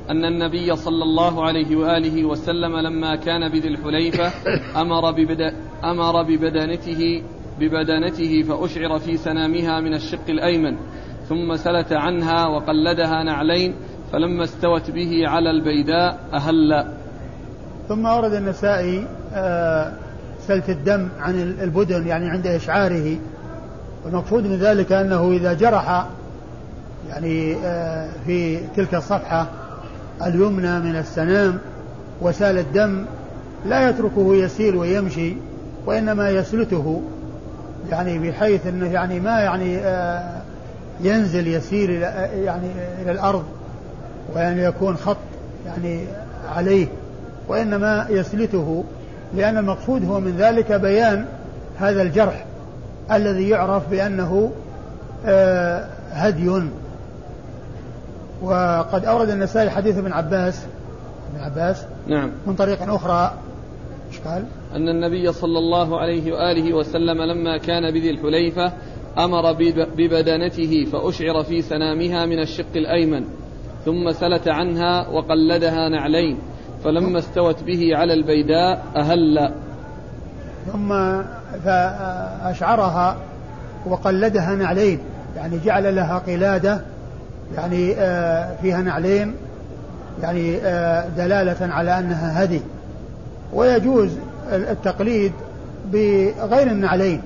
[0.09, 4.31] أن النبي صلى الله عليه وآله وسلم لما كان بذي الحليفة
[4.81, 7.23] أمر, ببدا أمر ببدانته
[7.59, 10.77] ببدانته فأشعر في سنامها من الشق الأيمن
[11.29, 13.75] ثم سلت عنها وقلدها نعلين
[14.11, 16.87] فلما استوت به على البيداء أهل.
[17.87, 19.93] ثم أورد النسائي آه
[20.47, 23.17] سلت الدم عن البدن يعني عند إشعاره.
[24.05, 26.05] والمقصود من ذلك أنه إذا جرح
[27.09, 29.47] يعني آه، في تلك الصفحة
[30.25, 31.59] اليمنى من السنام
[32.21, 33.05] وسال الدم
[33.65, 35.35] لا يتركه يسيل ويمشي
[35.85, 37.01] وإنما يسلته
[37.91, 40.41] يعني بحيث أنه يعني ما يعني آه،
[41.01, 42.67] ينزل يسير إلى يعني
[43.01, 43.43] إلى الأرض
[44.35, 45.17] وأن يكون خط
[45.65, 46.05] يعني
[46.55, 46.87] عليه
[47.47, 48.83] وإنما يسلته.
[49.35, 51.25] لأن المقصود هو من ذلك بيان
[51.79, 52.45] هذا الجرح
[53.11, 54.51] الذي يعرف بأنه
[55.25, 56.49] آه، هدي.
[58.41, 60.65] وقد أورد النسائي حديث ابن عباس
[61.33, 62.31] ابن عباس نعم.
[62.47, 63.33] من طريق أخرى.
[64.11, 68.73] إيش قال؟ أن النبي صلى الله عليه وآله وسلم لما كان بذي الحليفة
[69.17, 69.53] أمر
[69.97, 73.25] ببدنته فأشعر في سنامها من الشق الأيمن
[73.85, 76.37] ثم سلت عنها وقلدها نعلين.
[76.83, 79.51] فلما استوت به على البيداء أهل.
[80.71, 80.89] ثم
[81.65, 83.17] فأشعرها
[83.85, 84.99] وقلدها نعلين
[85.37, 86.81] يعني جعل لها قلادة
[87.55, 89.35] يعني آه، فيها نعلين
[90.21, 92.61] يعني آه، دلالة على أنها هدي.
[93.53, 94.11] ويجوز
[94.51, 95.31] التقليد
[95.91, 97.21] بغير النعلين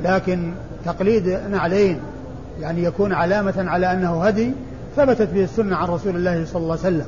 [0.00, 0.52] لكن
[0.84, 2.00] تقليد نعلين
[2.60, 4.52] يعني يكون علامة على أنه هدي
[4.96, 7.06] ثبتت به السنة عن رسول الله صلى الله عليه وسلم.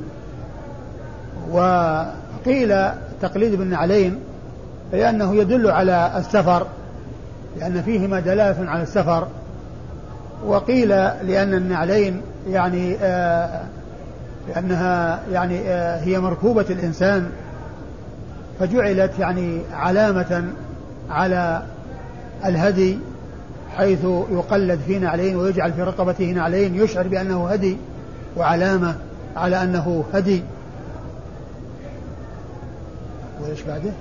[1.49, 2.75] وقيل
[3.21, 4.19] تقليد بالنعلين
[4.93, 6.67] لأنه يدل على السفر
[7.59, 9.27] لأن فيهما دلالة على السفر.
[10.45, 13.61] وقيل لأن النعلين يعني آه
[14.49, 17.29] لأنها يعني آه هي مركوبة الإنسان
[18.59, 20.43] فجعلت يعني علامة
[21.09, 21.61] على
[22.45, 22.99] الهدي
[23.77, 27.77] حيث يقلد في نعلين ويجعل في رقبته نعلين يشعر بأنه هدي
[28.37, 28.95] وعلامة
[29.35, 30.43] على أنه هدي.
[33.51, 33.91] وإيش بعده؟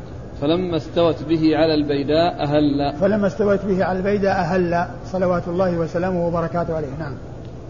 [0.41, 2.93] فلما استوت به على البيداء أهل.
[3.01, 6.89] فلما استوت به على البيداء أهل صلوات الله وسلامه وبركاته عليه.
[6.99, 7.15] نعم.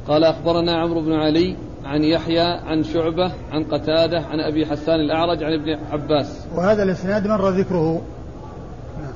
[0.08, 5.42] قال أخبرنا عمرو بن علي عن يحيى عن شعبة عن قتادة عن أبي حسان الأعرج
[5.42, 6.46] عن ابن عباس.
[6.56, 8.02] وهذا الإسناد مر ذكره.
[9.00, 9.12] نعم.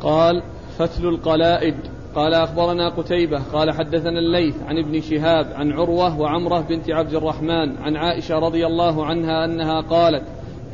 [0.00, 0.42] قال
[0.78, 1.74] فتل القلائد.
[2.14, 3.42] قال أخبرنا قتيبة.
[3.52, 8.66] قال حدثنا الليث عن ابن شهاب عن عروة وعمرة بنت عبد الرحمن عن عائشة رضي
[8.66, 10.22] الله عنها أنها قالت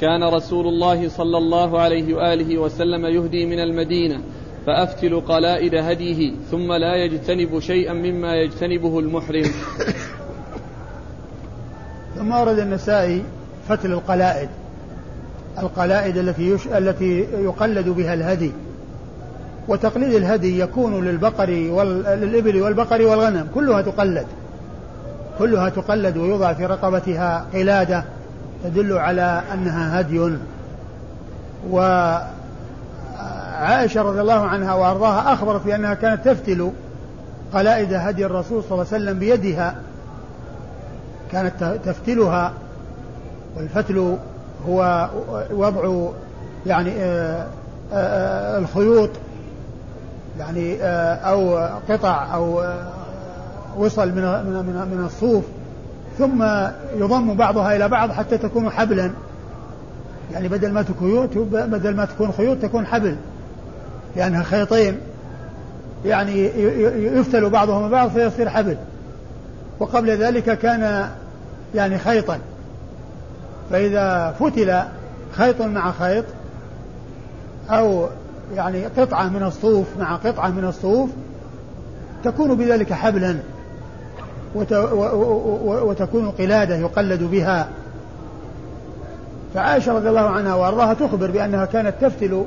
[0.01, 4.21] كان رسول الله صلى الله عليه وآله وسلم يهدي من المدينة
[4.67, 9.51] فأفتل قلائد هديه ثم لا يجتنب شيئا مما يجتنبه المحرم.
[12.17, 13.23] ثم ورد النسائي
[13.69, 14.49] فتل القلائد.
[15.59, 16.67] القلائد التي يش...
[16.67, 18.53] التي يقلد بها الهدي.
[19.69, 22.03] وتقليد الهدي يكون للبقر وال...
[22.03, 24.27] للإبل والبقر والغنم كلها تقلد.
[25.39, 28.05] كلها تقلد ويوضع في رقبتها قلادة.
[28.65, 30.39] تدل على أنها هدي.
[31.71, 32.33] وعائشة
[34.03, 36.73] رضي الله عنها وأرضاها أخبرت بأنها كانت تفتل
[37.55, 39.75] قلائد هدي الرسول صلى الله عليه وسلم بيدها.
[41.33, 42.53] كانت تفتلها
[43.57, 44.17] والفتل
[44.69, 45.09] هو
[45.51, 46.11] وضع
[46.67, 47.47] يعني آه،
[47.93, 49.11] آه، آه، الخيوط
[50.39, 50.83] يعني
[51.29, 52.65] أو قطع أو
[53.77, 55.45] وصل من من من الصوف.
[56.21, 56.43] ثم
[56.97, 59.11] يضم بعضها إلى بعض حتى تكون حبلا.
[60.33, 63.17] يعني بدل ما تكون بدل ما تكون خيوط تكون حبل.
[64.17, 64.99] لأنها خيطين.
[66.05, 66.45] يعني
[67.19, 68.77] يفتل بعضهما بعض فيصير حبل.
[69.81, 71.09] وقبل ذلك كان
[71.75, 72.39] يعني خيطا.
[73.71, 74.83] فإذا فتل
[75.33, 76.25] خيط مع خيط
[77.71, 78.09] أو
[78.55, 81.11] يعني قطعة من الصوف مع قطعة من الصوف
[82.25, 83.37] تكون بذلك حبلا.
[85.85, 87.69] وتكون قلادة يقلد بها.
[89.55, 92.45] فعائشة رضي الله عنها وأرضاها تخبر بأنها كانت تفتل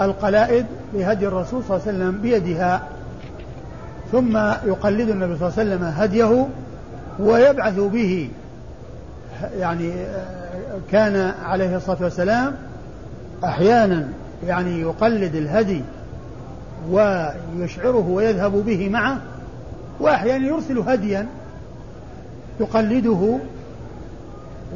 [0.00, 2.82] القلائد بهدي الرسول صلى الله عليه وسلم بيدها
[4.12, 6.46] ثم يقلد النبي صلى الله عليه وسلم هديه
[7.18, 8.30] ويبعث به.
[9.58, 9.92] يعني
[10.92, 12.54] كان عليه الصلاة والسلام
[13.44, 14.08] أحيانا
[14.46, 15.82] يعني يقلد الهدي
[16.90, 19.18] ويشعره ويذهب به معه
[20.00, 21.26] وأحيانا يرسل هديا
[22.60, 23.38] يقلده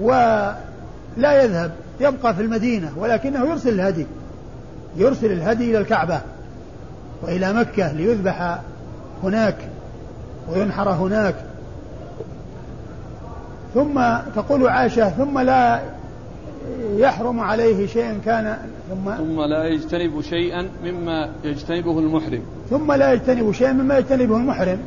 [0.01, 4.07] ولا يذهب يبقى في المدينة ولكنه يرسل الهدي
[4.97, 6.21] يرسل الهدي إلى الكعبة
[7.23, 8.59] وإلى مكة ليذبح
[9.23, 9.57] هناك
[10.53, 11.35] وينحر هناك.
[13.75, 14.01] ثم
[14.37, 15.83] تقول عائشة ثم لا
[16.97, 18.59] يحرم عليه شيء كان
[18.91, 22.43] ثم ثم لا يجتنب شيئا مما يجتنبه المحرم.
[22.71, 24.79] ثم لا يجتنب شيئا مما يجتنبه المحرم.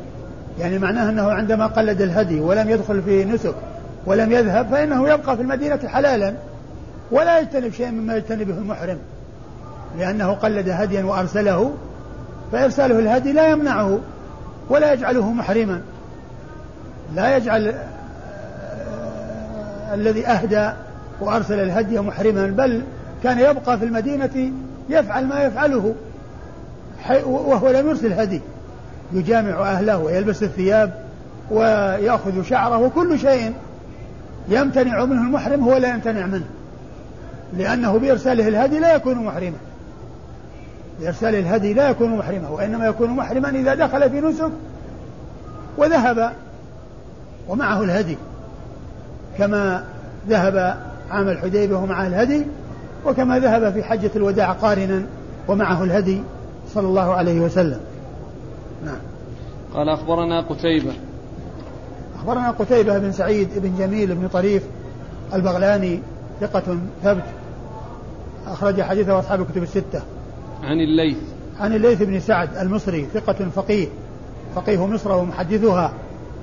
[0.60, 3.54] يعني معناه أنه عندما قلد الهدي ولم يدخل في نسك
[4.06, 6.34] ولم يذهب فإنه يبقى في المدينة حلالا
[7.10, 8.98] ولا يجتنب شيئا مما يجتنبه المحرم.
[9.98, 11.72] لأنه قلد هديا وأرسله
[12.52, 13.98] فإرساله الهدي لا يمنعه
[14.70, 15.80] ولا يجعله محرما.
[17.14, 17.74] لا يجعل آه،
[19.94, 20.70] الذي أهدى
[21.20, 22.82] وأرسل الهدي محرما بل
[23.22, 24.52] كان يبقى في المدينة
[24.88, 25.94] يفعل ما يفعله
[27.24, 28.40] وهو لم يرسل هدي.
[29.12, 30.92] يجامع أهله ويلبس الثياب
[31.50, 33.52] ويأخذ شعره وكل شيء
[34.48, 36.46] يمتنع منه المحرم هو لا يمتنع منه.
[37.56, 39.56] لأنه بإرساله الهدي لا يكون محرما.
[41.00, 44.50] بإرسال الهدي لا يكون محرما وإنما يكون محرما إذا دخل في نسك
[45.76, 46.32] وذهب
[47.48, 48.16] ومعه الهدي
[49.38, 49.84] كما
[50.28, 50.76] ذهب
[51.10, 52.46] عام الحديبية ومعه الهدي
[53.06, 55.02] وكما ذهب في حجة الوداع قارنا
[55.48, 56.22] ومعه الهدي
[56.74, 57.80] صلى الله عليه وسلم.
[58.84, 58.98] نعم.
[59.74, 60.92] قال أخبرنا قتيبة.
[62.16, 64.62] أخبرنا قتيبة بن سعيد بن جميل بن طريف
[65.34, 66.00] البغلاني
[66.40, 67.24] ثقة ثبت.
[68.46, 70.02] أخرج حديثه أصحاب الكتب الستة.
[70.62, 71.18] عن الليث.
[71.60, 73.88] عن الليث بن سعد المصري ثقة فقيه.
[74.54, 75.92] فقيه مصر ومحدثها.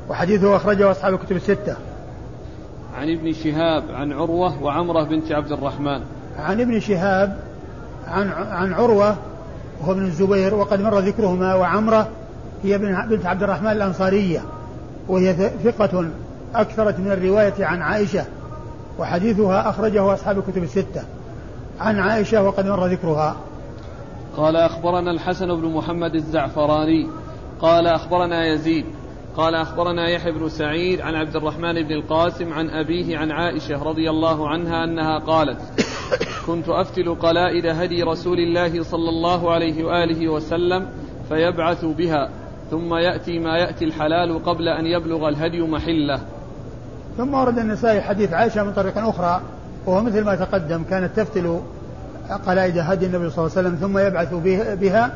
[0.09, 1.75] وحديثه أخرجه أصحاب الكتب الستة.
[2.95, 6.01] عن ابن شهاب عن عروة وعمرة بنت عبد الرحمن.
[6.39, 7.39] عن ابن شهاب
[8.07, 9.15] عن عن عروة
[9.81, 12.09] وهو ابن الزبير وقد مر ذكرهما وعمرة
[12.63, 12.77] هي
[13.09, 14.43] بنت عبد الرحمن الأنصارية
[15.07, 15.33] وهي
[15.63, 16.09] ثقة
[16.55, 18.25] أكثرت من الرواية عن عائشة
[18.99, 21.01] وحديثها أخرجه أصحاب الكتب الستة.
[21.79, 23.35] عن عائشة وقد مر ذكرها.
[24.37, 27.07] قال أخبرنا الحسن بن محمد الزعفراني
[27.61, 28.85] قال أخبرنا يزيد
[29.37, 34.09] قال أخبرنا يحيى بن سعيد عن عبد الرحمن بن القاسم عن أبيه عن عائشة رضي
[34.09, 35.61] الله عنها أنها قالت
[36.47, 40.87] كنت أفتل قلائد هدي رسول الله صلى الله عليه وآله وسلم
[41.29, 42.29] فيبعث بها.
[42.71, 46.19] ثم يأتي ما يأتي الحلال قبل أن يبلغ الهدي محلة.
[47.17, 49.41] ثم ورد النسائي حديث عائشة من طريق أخرى
[49.85, 51.59] وهو مثل ما تقدم كانت تفتل
[52.45, 54.33] قلائد هدي النبي صلى الله عليه وسلم ثم يبعث
[54.79, 55.11] بها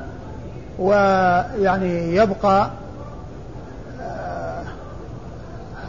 [0.80, 2.70] ويعني يبقى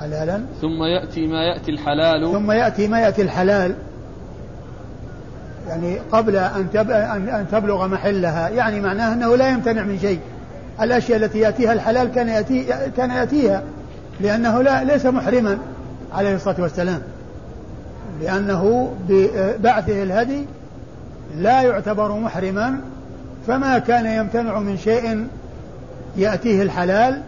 [0.01, 0.41] حلالا.
[0.61, 2.33] ثم يأتي ما يأتي الحلال.
[2.33, 3.75] ثم يأتي ما يأتي الحلال.
[5.69, 6.69] يعني قبل أن
[7.29, 10.21] أن تبلغ محلها يعني معناه أنه لا يمتنع من شيء.
[10.81, 12.65] الأشياء التي يأتيها الحلال كان يأتي
[12.97, 13.63] كان يأتيها
[14.21, 15.59] لأنه لا ليس محرما
[16.13, 17.03] عليه الصلاة والسلام.
[18.21, 20.45] لأنه ببعثه الهدي
[21.37, 22.81] لا يعتبر محرما
[23.47, 25.27] فما كان يمتنع من شيء
[26.17, 27.23] يأتيه الحلال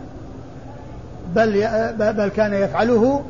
[1.35, 1.53] بل
[1.99, 3.23] بل كان يفعله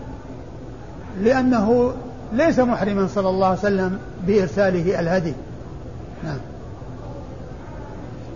[1.22, 1.92] لأنه
[2.32, 5.32] ليس محرما صلى الله عليه وسلم بإرساله الهدي.
[6.24, 6.38] نعم.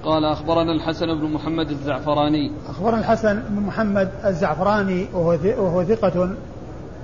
[0.09, 2.51] قال أخبرنا الحسن بن محمد الزعفراني.
[2.69, 6.31] أخبرنا الحسن بن محمد الزعفراني وهو وهو ثقة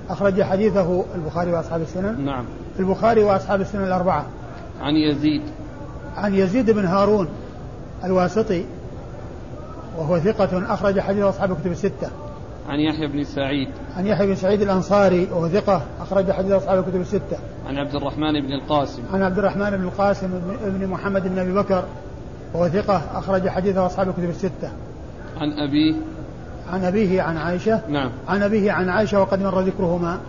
[0.09, 2.25] أخرج حديثه البخاري وأصحاب السنن.
[2.25, 2.45] نعم.
[2.79, 4.25] البخاري وأصحاب السنن الأربعة.
[4.81, 5.41] عن يزيد.
[6.17, 7.27] عن يزيد بن هارون
[8.03, 8.65] الواسطي
[9.97, 12.09] وهو ثقة أخرج حديث أصحاب الكتب الستة.
[12.69, 13.69] عن يحيى بن سعيد.
[13.97, 17.37] عن يحيى بن سعيد الأنصاري وهو ثقة أخرج حديث أصحاب الكتب الستة.
[17.67, 19.01] عن عبد الرحمن بن القاسم.
[19.13, 20.27] عن عبد الرحمن بن القاسم
[20.65, 21.83] بن محمد بن أبي بكر
[22.55, 24.71] وهو ثقة أخرج حديث أصحاب الكتب الستة.
[25.37, 25.95] عن أبيه.
[26.69, 27.81] عن أبيه عن عائشة.
[27.89, 28.11] نعم.
[28.27, 30.19] عن أبيه عن عائشة وقد مر ذكرهما.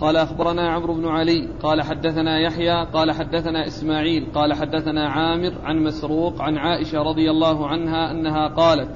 [0.00, 5.84] قال أخبرنا عمرو بن علي قال حدثنا يحيى قال حدثنا إسماعيل قال حدثنا عامر عن
[5.84, 8.88] مسروق عن عائشة رضي الله عنها أنها قالت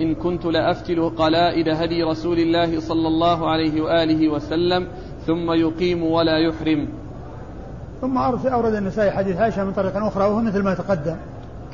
[0.00, 4.88] إن كنت لأفتل قلائد هدي رسول الله صلى الله عليه وآله وسلم
[5.26, 6.88] ثم يقيم ولا يحرم.
[8.04, 11.16] ثم أورد النسائي حديث عائشة من طريق أخرى وهو مثل ما تقدم.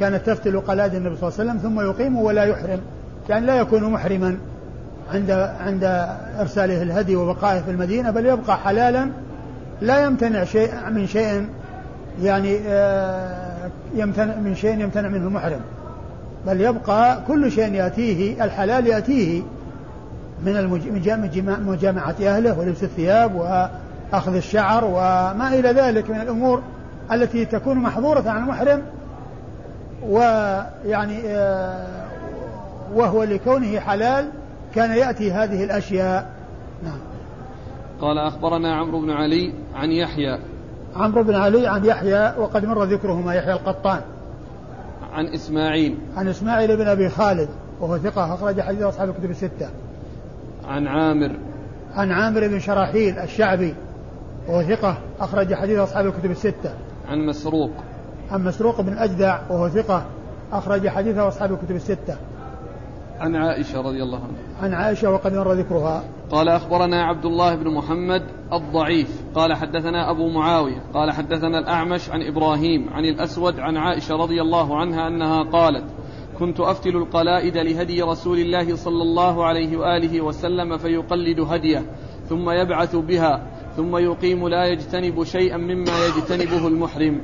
[0.00, 2.80] كانت تفتل قلائد النبي صلى الله عليه وسلم ثم يقيم ولا يحرم.
[3.28, 4.36] يعني لا يكون محرما
[5.14, 5.84] عند عند
[6.40, 9.08] إرساله الهدي وبقائه في المدينة بل يبقى حلالا
[9.80, 11.46] لا يمتنع شيء من شيء
[12.22, 15.60] يعني آه، يمتنع من شيء يمتنع منه المحرم.
[16.46, 19.42] بل يبقى كل شيء يأتيه الحلال يأتيه
[20.44, 20.80] من
[21.66, 23.68] مجامعة أهله ولبس الثياب
[24.12, 26.62] وأخذ الشعر وما إلى ذلك من الأمور
[27.12, 28.82] التي تكون محظورة عن المحرم
[30.02, 32.06] ويعني آه،
[32.94, 34.28] وهو لكونه حلال
[34.74, 36.30] كان يأتي هذه الأشياء.
[36.84, 36.98] نعم.
[38.00, 40.38] قال أخبرنا عمرو بن علي عن يحيى.
[40.96, 44.00] عمرو بن علي عن يحيى وقد مر ذكرهما يحيى القطان.
[45.12, 45.98] عن إسماعيل.
[46.16, 47.48] عن إسماعيل بن أبي خالد
[47.80, 49.68] وهو ثقة أخرج حديث أصحاب الكتب الستة.
[50.68, 51.36] عن عامر.
[51.94, 53.74] عن عامر بن شراحيل الشعبي.
[54.48, 56.74] وهو ثقة أخرج حديث أصحاب الكتب الستة.
[57.08, 57.70] عن مسروق.
[58.30, 60.06] عن مسروق بن أجدع وهو ثقة
[60.52, 62.16] أخرج حديثه أصحاب الكتب الستة.
[63.20, 64.62] عن عائشة رضي الله عنها.
[64.62, 66.04] عن عائشة وقد مر ذكرها.
[66.30, 68.22] قال أخبرنا عبد الله بن محمد
[68.52, 69.22] الضعيف.
[69.34, 70.82] قال حدثنا أبو معاوية.
[70.94, 75.84] قال حدثنا الأعمش عن إبراهيم عن الأسود عن عائشة رضي الله عنها أنها قالت
[76.40, 81.82] كنت أفتل القلائد لهدي رسول الله صلى الله عليه وآله وسلم فيقلد هديه
[82.28, 83.46] ثم يبعث بها
[83.80, 87.20] ثم يقيم لا يجتنب شيئا مما يجتنبه المحرم.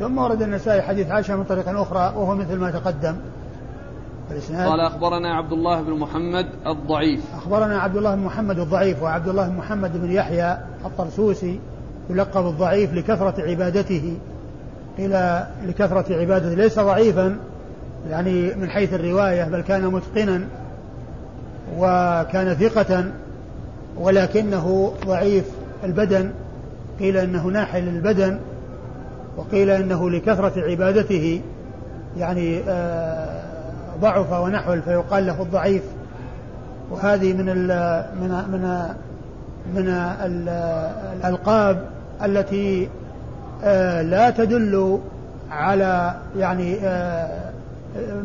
[0.00, 3.16] ثم ورد النسائي حديث عائشة من طريق أخرى وهو مثل ما تقدم.
[4.30, 7.20] الإسناد؟ قال أخبرنا عبد الله بن محمد الضعيف.
[7.34, 11.60] أخبرنا عبد الله بن محمد الضعيف وعبد الله بن محمد بن يحيى الطرسوسي
[12.10, 14.16] يلقب الضعيف لكثرة عبادته.
[14.98, 15.10] قيل
[15.66, 17.38] لكثرة عبادته ليس ضعيفا
[18.10, 20.44] يعني من حيث الرواية بل كان متقنا
[21.78, 23.04] وكان ثقة
[23.96, 26.30] ولكنه ضعيف البدن
[27.00, 28.38] قيل انه ناحل البدن
[29.36, 31.40] وقيل إنه لكثرة عبادته
[32.18, 33.42] يعني آه،
[34.00, 35.82] ضعف ونحول فيقال له الضعيف.
[36.90, 37.68] وهذه من ال
[38.20, 38.88] من من
[39.74, 39.88] من
[41.16, 41.84] الألقاب
[42.24, 42.88] التي
[43.64, 44.98] آه، لا تدل
[45.50, 47.50] على يعني آه،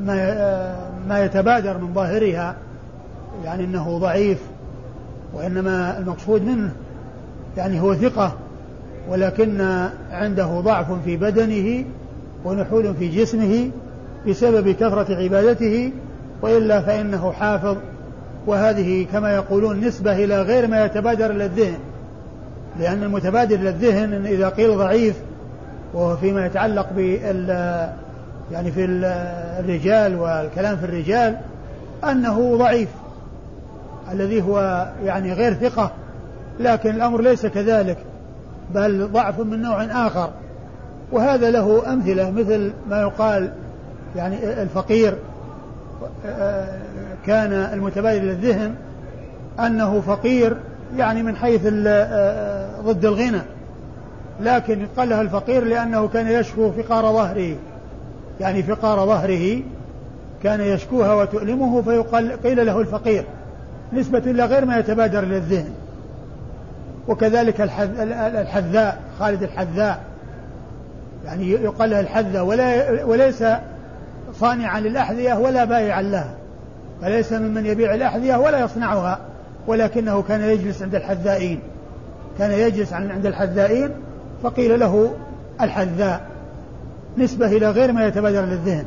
[0.06, 0.76] ما
[1.08, 2.56] ما يتبادر من ظاهرها
[3.46, 4.40] يعني إنه ضعيف
[5.34, 6.72] وإنما المقصود منه.
[7.58, 8.34] يعني هو ثقة
[9.10, 9.62] ولكن
[10.12, 11.86] عنده ضعف في بدنه
[12.46, 13.70] ونحول في جسمه
[14.28, 15.92] بسبب كثرة عبادته
[16.42, 17.78] وإلا فإنه حافظ.
[18.48, 21.78] وهذه كما يقولون نسبة إلى غير ما يتبادر إلى الذهن
[22.80, 25.16] لأن المتبادر إلى الذهن إذا قيل ضعيف
[25.94, 27.50] وهو فيما يتعلق بال
[28.52, 28.86] يعني في
[29.60, 31.38] الرجال والكلام في الرجال
[32.04, 32.90] أنه ضعيف
[34.12, 35.92] الذي هو يعني غير ثقة.
[36.60, 37.98] لكن الأمر ليس كذلك
[38.76, 40.30] بل ضعف من نوع آخر.
[41.12, 43.52] وهذا له أمثلة مثل ما يقال
[44.16, 45.16] يعني الفقير
[47.26, 48.76] كان المتبادل للذهن
[49.60, 50.58] أنه فقير
[50.98, 51.62] يعني من حيث
[52.84, 53.42] ضد الغنى.
[54.42, 57.56] لكن قال له الفقير لأنه كان يشكو فقار ظهره.
[58.40, 59.62] يعني فقار ظهره
[60.44, 63.26] كان يشكوها وتؤلمه فيقال قيل له الفقير.
[63.94, 65.70] نسبة إلى غير ما يتبادر إلى الذهن
[67.08, 70.04] وكذلك الحذاء خالد الحذاء.
[71.26, 73.44] يعني يقال له الحذاء ولا وليس
[74.34, 76.34] صانعا للأحذية ولا بائعا لها.
[77.02, 79.20] فليس ممن يبيع الأحذية ولا يصنعها
[79.68, 81.60] ولكنه كان يجلس عند الحذائين.
[82.40, 83.90] كان يجلس عند الحذائين
[84.44, 85.14] فقيل له
[85.62, 86.22] الحذاء.
[87.18, 88.86] نسبة إلى غير ما يتبادر للذهن.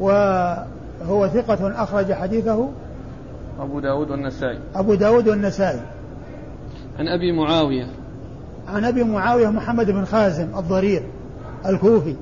[0.00, 2.68] وهو ثقة أخرج حديثه
[3.60, 4.58] أبو داود والنسائي.
[4.74, 5.80] أبو داود والنسائي.
[7.00, 7.86] عن أبي معاوية.
[8.68, 11.02] عن أبي معاوية محمد بن خازم الضرير
[11.66, 12.14] الكوفي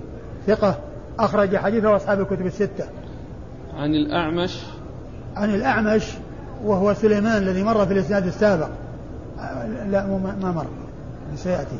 [0.47, 0.79] ثقة
[1.18, 2.85] أخرج حديثه أصحاب الكتب الستة.
[3.76, 4.62] عن الأعمش.
[5.37, 6.12] عن الأعمش
[6.64, 8.68] وهو سليمان الذي مر في الإسناد السابق.
[9.87, 10.07] لا
[10.43, 10.66] ما مر
[11.37, 11.79] سيأتي.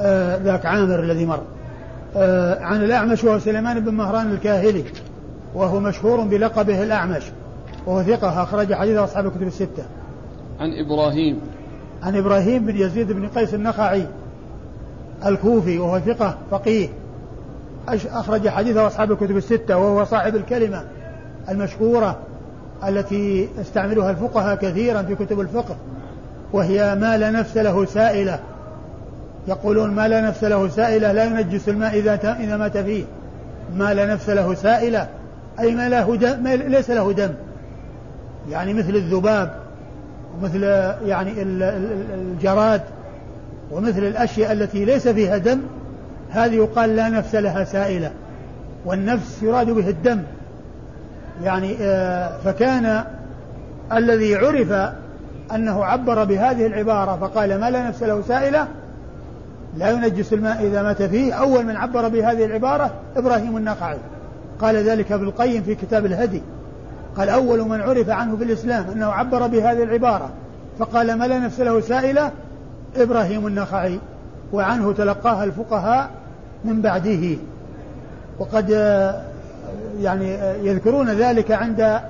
[0.00, 1.42] آه ذاك عامر الذي مر.
[2.16, 4.84] آه عن الأعمش وهو سليمان بن مهران الكاهلي
[5.54, 7.22] وهو مشهور بلقبه الأعمش
[7.86, 9.84] وهو ثقة أخرج حديث أصحاب الكتب الستة.
[10.60, 11.40] عن إبراهيم.
[12.02, 14.06] عن إبراهيم بن يزيد بن قيس النخعي
[15.26, 16.88] الكوفي وهو ثقة فقيه.
[17.88, 20.84] أخرج حديثه أصحاب الكتب الستة وهو صاحب الكلمة
[21.48, 22.18] المشهورة
[22.88, 25.76] التي استعملها الفقهاء كثيرا في كتب الفقه
[26.52, 28.40] وهي ما لا نفس له سائلة.
[29.48, 33.04] يقولون ما لا نفس له سائلة لا ينجس الماء إذا إذا مات فيه.
[33.76, 35.08] ما لا نفس له سائلة
[35.60, 37.30] أي ما له دم ليس له دم.
[38.50, 39.65] يعني مثل الذباب
[40.36, 40.62] ومثل
[41.06, 41.42] يعني
[42.14, 42.82] الجراد
[43.70, 45.60] ومثل الأشياء التي ليس فيها دم
[46.30, 48.10] هذه يقال لا نفس لها سائلة
[48.84, 50.22] والنفس يراد به الدم.
[51.42, 53.04] يعني آه، فكان
[53.92, 54.92] الذي عرف
[55.54, 58.68] أنه عبر بهذه العبارة فقال ما لا نفس له سائلة
[59.76, 61.34] لا ينجس الماء إذا مات فيه.
[61.34, 63.98] أول من عبر بهذه العبارة إبراهيم النقعي
[64.60, 66.42] قال ذلك ابن القيم في كتاب الهدي.
[67.16, 70.30] قال أول من عرف عنه في الإسلام أنه عبر بهذه العبارة
[70.78, 72.30] فقال ما لا نفس له سائلة؟
[72.96, 73.98] إبراهيم النخعي.
[74.52, 76.10] وعنه تلقاها الفقهاء
[76.64, 77.36] من بعده.
[78.38, 78.70] وقد
[80.00, 82.00] يعني يذكرون ذلك عند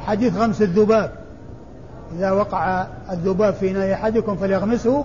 [0.00, 1.10] حديث غمس الذباب.
[2.18, 5.04] إذا وقع الذباب في ناي أحدكم فليغمسه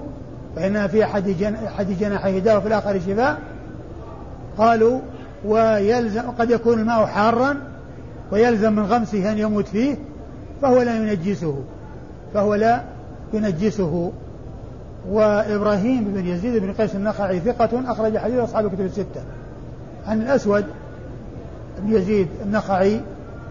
[0.55, 3.37] فإنها في أحد جناحيه داء وفي الآخر شفاء.
[4.57, 4.99] قالوا
[5.45, 7.57] ويلزم قد يكون الماء حارا
[8.31, 9.97] ويلزم من غمسه أن يموت فيه
[10.61, 11.55] فهو لا ينجسه.
[12.33, 12.83] فهو لا
[13.33, 14.11] ينجسه.
[15.09, 19.23] وإبراهيم بن يزيد بن قيس النخعي ثقة أخرج حديث أصحاب الكتب الستة.
[20.07, 20.65] عن الأسود
[21.79, 23.01] بن يزيد النخعي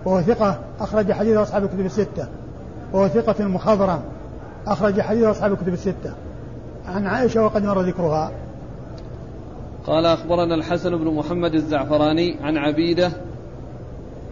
[0.05, 2.29] وهو ثقة أخرج حديث أصحاب الكتب الستة.
[2.93, 4.01] وهو ثقة مخضرم
[4.67, 6.13] أخرج حديث أصحاب الكتب الستة.
[6.89, 8.33] عن عائشة وقد مر ذكرها.
[9.87, 13.11] قال أخبرنا الحسن بن محمد الزعفراني عن عبيدة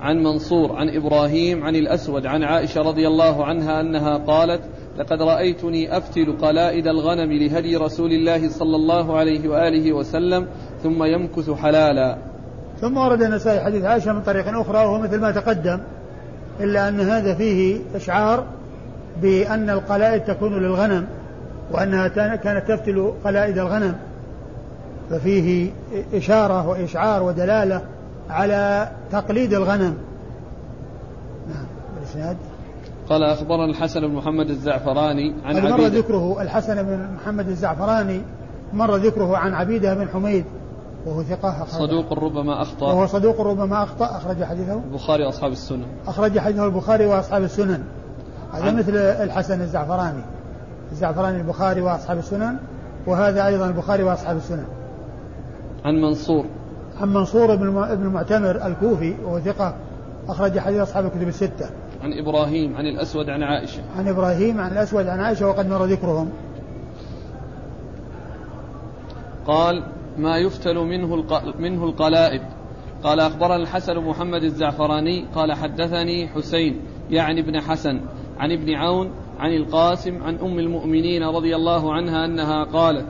[0.01, 4.61] عن منصور عن إبراهيم عن الأسود عن عائشة رضي الله عنها أنها قالت
[4.99, 10.47] لقد رأيتني أفتل قلائد الغنم لهدي رسول الله صلى الله عليه وآله وسلم
[10.83, 12.19] ثم يمكث حلالا.
[12.81, 15.81] ثم ورد النسائي حديث عائشة من طريق أخرى وهو مثل ما تقدم
[16.61, 18.45] إلا أن هذا فيه إشعار
[19.23, 21.07] بأن القلائد تكون للغنم
[21.73, 23.95] وأنها كانت تفتل قلائد الغنم
[25.11, 25.71] ففيه
[26.15, 27.83] إشارة وإشعار ودلالة
[28.31, 29.95] على تقليد الغنم.
[31.49, 31.67] نعم
[31.99, 32.37] الإسناد
[33.09, 38.23] قال أخبرنا الحسن بن محمد الزعفراني عن مر ذكره الحسن بن محمد الزعفراني
[38.73, 40.45] مر ذكره عن عبيدة بن حميد
[41.07, 42.87] وهو ثقة صدوق ربما أخطأ.
[42.87, 44.75] وهو صدوق ربما أخطأ أخرج حديثه.
[44.75, 45.87] البخاري وأصحاب السنن.
[46.07, 47.85] أخرج حديثه البخاري وأصحاب السنن.
[48.53, 50.23] هذا مثل الحسن الزعفراني.
[50.93, 52.57] الزعفراني البخاري وأصحاب السنن
[53.07, 54.67] وهذا أيضا البخاري وأصحاب السنن.
[55.85, 56.45] عن منصور.
[57.01, 59.75] عن منصور بن المعتمر الكوفي وهو ثقة
[60.29, 61.71] أخرج حديث أصحاب الكتب الستة.
[62.03, 63.83] عن إبراهيم عن الأسود عن عائشة.
[63.97, 66.31] عن إبراهيم عن الأسود عن عائشة وقد مر ذكرهم.
[69.47, 69.85] قال
[70.19, 71.25] ما يفتل منه
[71.59, 72.43] منه القلائد.
[73.03, 76.81] قال أخبرنا الحسن محمد الزعفراني قال حدثني حسين
[77.11, 78.01] يعني ابن حسن
[78.39, 83.07] عن ابن عون عن القاسم عن أم المؤمنين رضي الله عنها أنها قالت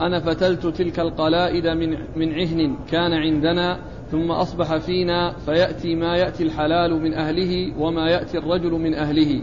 [0.00, 3.78] أنا فتلت تلك القلائد من من عهن كان عندنا
[4.10, 9.42] ثم أصبح فينا فيأتي ما يأتي الحلال من أهله وما يأتي الرجل من أهله.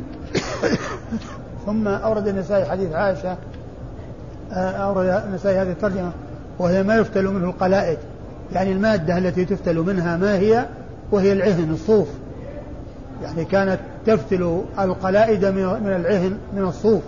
[1.65, 3.37] ثم أورد النسائي حديث عائشة
[4.51, 6.11] آه، أورد النسائي هذه الترجمة
[6.59, 7.97] وهي ما يفتل منه القلائد
[8.53, 10.65] يعني المادة التي تفتل منها ما هي؟
[11.11, 12.07] وهي العهن الصوف.
[13.23, 17.03] يعني كانت تفتل القلائد من العهن من الصوف.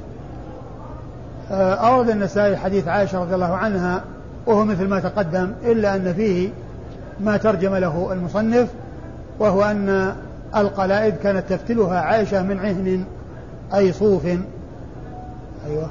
[1.52, 4.04] أورد النسائي حديث عائشة رضي الله عنها
[4.46, 6.50] وهو مثل ما تقدم إلا أن فيه
[7.20, 8.70] ما ترجم له المصنف
[9.40, 10.16] وهو أن
[10.56, 13.04] القلائد كانت تفتلها عائشة من عهن
[13.76, 14.26] أي صوف.
[15.68, 15.90] أيوه.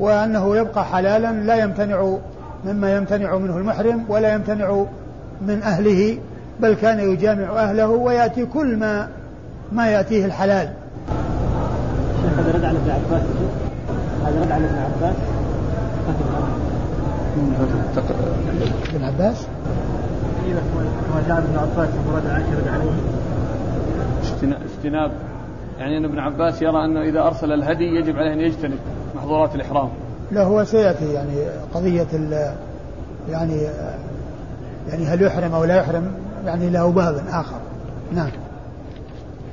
[0.00, 2.16] وأنه يبقى حلالا لا يمتنع
[2.64, 4.84] مما يمتنع منه المحرم ولا يمتنع
[5.40, 6.18] من أهله
[6.60, 9.08] بل كان يجامع أهله ويأتي كل ما
[9.72, 10.68] ما يأتيه الحلال.
[12.38, 13.22] هذا رد على ابن عباس.
[14.28, 15.16] هذا رد على ابن عباس.
[18.94, 19.46] ابن عباس؟
[21.14, 22.90] ما جاء ابن عباس مراد عائشة رد عليه.
[24.76, 25.12] اجتناب.
[25.78, 28.78] يعني أن ابن عباس يرى أنه إذا أرسل الهدي يجب عليه أن يجتنب
[29.16, 29.88] محظورات الإحرام.
[30.32, 31.36] لا هو سيأتي يعني
[31.74, 32.06] قضية
[33.28, 33.62] يعني
[34.88, 36.12] يعني هل يحرم أو لا يحرم؟
[36.46, 37.56] يعني له باب آخر.
[38.14, 38.30] نعم.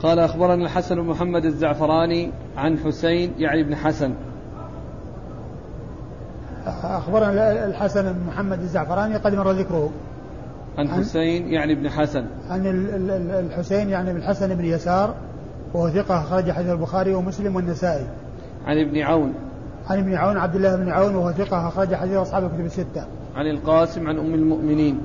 [0.03, 4.13] قال أخبرنا الحسن بن محمد الزعفراني عن حسين يعني ابن حسن.
[6.83, 9.91] أخبرنا الحسن بن محمد الزعفراني قد مر ذكره
[10.77, 12.61] عن حسين يعني ابن حسن عن
[13.31, 15.15] الحسين يعني ابن الحسن بن يسار
[15.73, 18.05] وهو ثقة أخرج حديث البخاري ومسلم والنسائي.
[18.65, 19.33] عن ابن عون.
[19.87, 23.05] عن ابن عون عبد الله بن عون وهو ثقة أخرج حديث أصحاب الكتب الستة.
[23.35, 25.01] عن القاسم عن أم المؤمنين.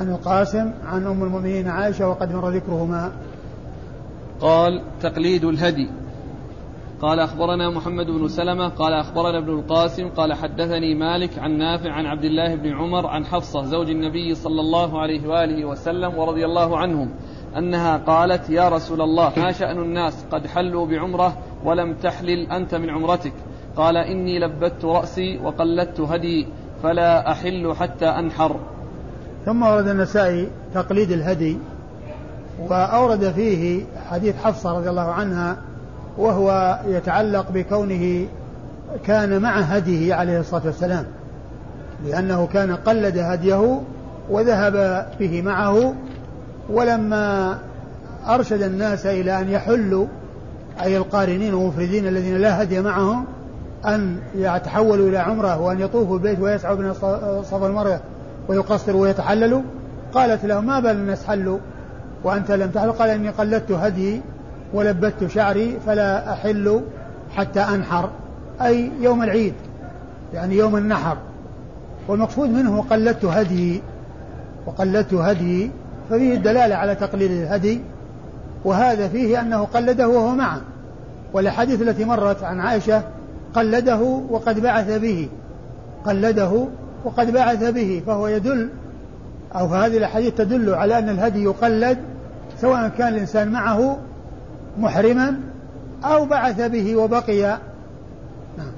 [0.00, 3.12] عن القاسم عن أم المؤمنين عائشة وقد مر ذكرهما.
[4.40, 5.90] قال تقليد الهدي
[7.00, 12.06] قال أخبرنا محمد بن سلمة قال أخبرنا ابن القاسم قال حدثني مالك عن نافع عن
[12.06, 16.78] عبد الله بن عمر عن حفصة زوج النبي صلى الله عليه وآله وسلم ورضي الله
[16.78, 17.10] عنهم
[17.58, 22.90] أنها قالت يا رسول الله ما شأن الناس قد حلوا بعمرة ولم تحلل أنت من
[22.90, 23.32] عمرتك؟
[23.76, 26.46] قال إني لبت رأسي وقلدت هدي
[26.82, 28.60] فلا أحل حتى أنحر.
[29.44, 31.58] ثم ورد النسائي تقليد الهدي
[32.58, 35.73] وأورد فيه حديث حفصة رضي الله عنها
[36.18, 38.26] وهو يتعلق بكونه
[39.04, 41.04] كان مع هديه عليه الصلاة والسلام
[42.06, 43.80] لأنه كان قلد هديه
[44.30, 45.94] وذهب به معه
[46.70, 47.58] ولما
[48.28, 50.06] أرشد الناس إلى أن يحلوا
[50.82, 53.24] أي القارنين والمفردين الذين لا هدي معهم
[53.86, 58.00] أن يتحولوا إلى عمرة وأن يطوفوا البيت ويسعوا بين الصفا والمروة
[58.48, 59.62] ويقصروا ويتحللوا
[60.14, 61.58] قالت له ما بال الناس حلوا
[62.24, 64.20] وأنت لم تحل قال إني قلدت هدي
[64.74, 66.80] ولبت شعري فلا أحل
[67.36, 68.10] حتى أنحر
[68.62, 69.54] أي يوم العيد
[70.34, 71.16] يعني يوم النحر.
[72.08, 73.82] والمقصود منه قلدت هدي
[74.66, 75.70] وقلدت هدي
[76.10, 77.80] ففيه الدلالة على تقليد الهدي
[78.64, 80.60] وهذا فيه أنه قلده وهو معه.
[81.32, 83.02] والأحاديث التي مرت عن عائشة
[83.54, 84.00] قلده
[84.30, 85.28] وقد بعث به
[86.06, 86.66] قلده
[87.04, 88.68] وقد بعث به فهو يدل
[89.54, 91.98] أو هذه الأحاديث تدل على أن الهدي يقلد
[92.60, 93.98] سواء كان الإنسان معه
[94.78, 95.40] محرما
[96.04, 97.42] أو بعث به وبقي.
[98.58, 98.72] نعم.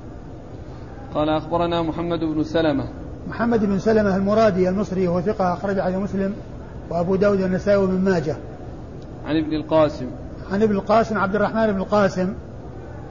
[1.14, 2.84] قال أخبرنا محمد بن سلمة.
[3.28, 6.34] محمد بن سلمة المرادي المصري وهو ثقة أخرج عليه مسلم
[6.90, 8.36] وأبو داود والنسائي وابن ماجه.
[9.26, 10.06] عن ابن القاسم.
[10.52, 12.34] عن ابن القاسم عبد الرحمن بن القاسم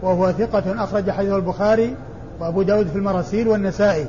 [0.01, 1.95] وهو ثقة أخرج حديث البخاري
[2.39, 4.05] وأبو داود في المراسيل والنسائي.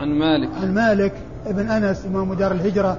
[0.00, 0.48] عن مالك.
[0.62, 1.12] عن مالك
[1.46, 2.98] ابن أنس إمام دار الهجرة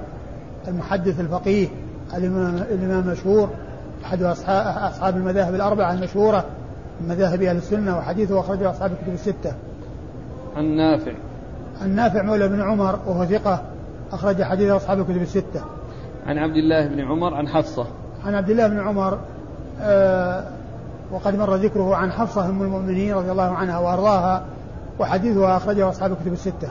[0.68, 1.68] المحدث الفقيه
[2.14, 3.50] الإمام المشهور
[4.08, 6.44] أحد أصحاب, المذاهب الأربعة المشهورة
[7.00, 9.52] من مذاهب أهل السنة وحديثه أخرجه أصحاب الكتب الستة.
[10.56, 11.12] عن نافع
[11.82, 13.62] عن نافع مولى بن عمر وهو ثقة
[14.12, 15.60] أخرج حديث أصحاب الكتب الستة.
[16.26, 17.86] عن عبد الله بن عمر عن حفصة.
[18.24, 19.18] عن عبد الله بن عمر
[19.80, 20.44] آه
[21.12, 24.44] وقد مر ذكره عن حفصة أم المؤمنين رضي الله عنها وأرضاها
[24.98, 26.68] وحديثها أخرجه أصحاب الكتب الستة.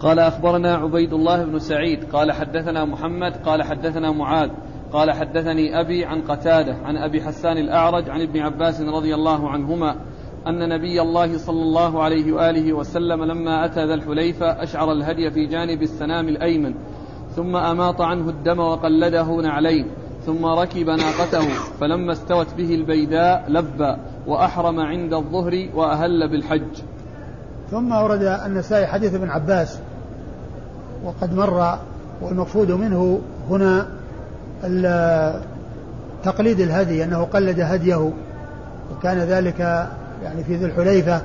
[0.00, 4.50] قال أخبرنا عبيد الله بن سعيد قال حدثنا محمد قال حدثنا معاذ.
[4.92, 9.96] قال حدثني أبي عن قتادة عن أبي حسان الأعرج عن ابن عباس رضي الله عنهما
[10.46, 15.46] أن نبي الله صلى الله عليه وآله وسلم لما أتى ذا الحليفة أشعر الهدي في
[15.46, 16.74] جانب السنام الأيمن
[17.36, 19.86] ثم أماط عنه الدم وقلده نعلين
[20.26, 21.48] ثم ركب ناقته
[21.80, 26.82] فلما استوت به البيداء لبى وأحرم عند الظهر وأهل بالحج.
[27.70, 29.78] ثم أورد النسائي حديث ابن عباس
[31.04, 31.78] وقد مر
[32.22, 33.20] والمقصود منه
[33.50, 33.99] هنا
[36.24, 38.12] تقليد الهدي أنه قلد هديه
[38.92, 39.60] وكان ذلك
[40.24, 41.18] يعني في ذي الحليفة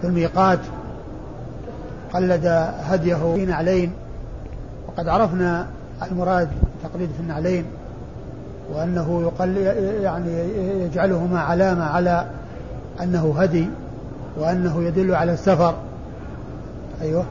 [0.00, 0.58] في الميقات
[2.14, 2.46] قلد
[2.82, 3.92] هديه في نعلين
[4.88, 5.66] وقد عرفنا
[6.10, 6.48] المراد
[6.82, 7.64] تقليد في النعلين
[8.74, 9.56] وأنه يقل
[10.02, 10.30] يعني
[10.84, 12.26] يجعلهما علامة على
[13.02, 13.68] أنه هدي
[14.38, 15.74] وأنه يدل على السفر.
[17.02, 17.24] أيوه.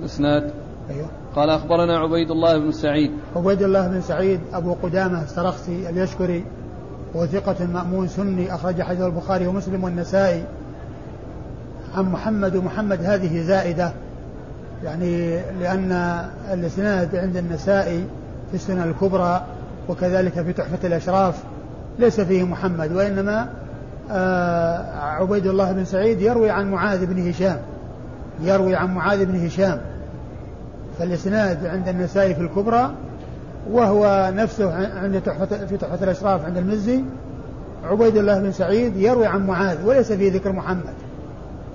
[0.00, 0.50] الإسناد
[0.90, 1.06] أيوه.
[1.36, 3.10] قال أخبرنا عبيد الله بن سعيد.
[3.36, 6.44] عبيد الله بن سعيد أبو قدامة السرخسي اليشكري
[7.14, 10.44] وثقة مأمون سني أخرج حديث البخاري ومسلم والنسائي.
[11.94, 13.92] عن محمد ومحمد هذه زائدة
[14.84, 15.92] يعني لأن
[16.52, 18.04] الإسناد عند النسائي
[18.50, 19.44] في السنة الكبرى
[19.88, 21.42] وكذلك في تحفة الأشراف
[21.98, 23.48] ليس فيه محمد وإنما
[24.10, 27.58] آه عبيد الله بن سعيد يروي عن معاذ بن هشام
[28.40, 29.80] يروي عن معاذ بن هشام.
[30.98, 32.94] فالإسناد عند النسائي في الكبرى
[33.70, 37.00] وهو نفسه عند تحفة في تحفة الأشراف عند المزي.
[37.84, 40.94] عبيد الله بن سعيد يروي عن معاذ وليس فيه ذكر محمد.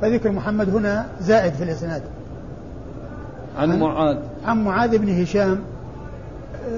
[0.02, 2.02] فذكر محمد هنا زائد في الإسناد.
[3.58, 4.18] عن, معاذ.
[4.46, 5.60] عن معاذ بن هشام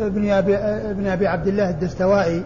[0.02, 2.44] بن أبي, ابن أبي عبد الله الدستوائي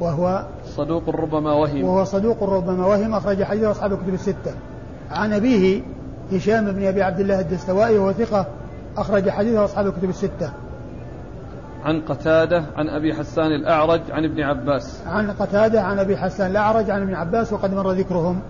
[0.00, 0.44] وهو
[0.76, 1.84] صدوق ربما وهم.
[1.84, 4.52] وهو صدوق ربما وهم أخرج حديث أصحاب الكتب الستة.
[5.10, 5.82] عن أبيه
[6.32, 8.46] هشام بن أبي عبد الله الدستوائي وهو ثقة
[8.96, 10.52] أخرج حديثه أصحاب الكتب الستة.
[11.84, 15.02] عن قتادة عن أبي حسان الأعرج عن ابن عباس.
[15.06, 18.40] عن قتادة عن أبي حسان الأعرج عن ابن عباس وقد مر ذكرهم.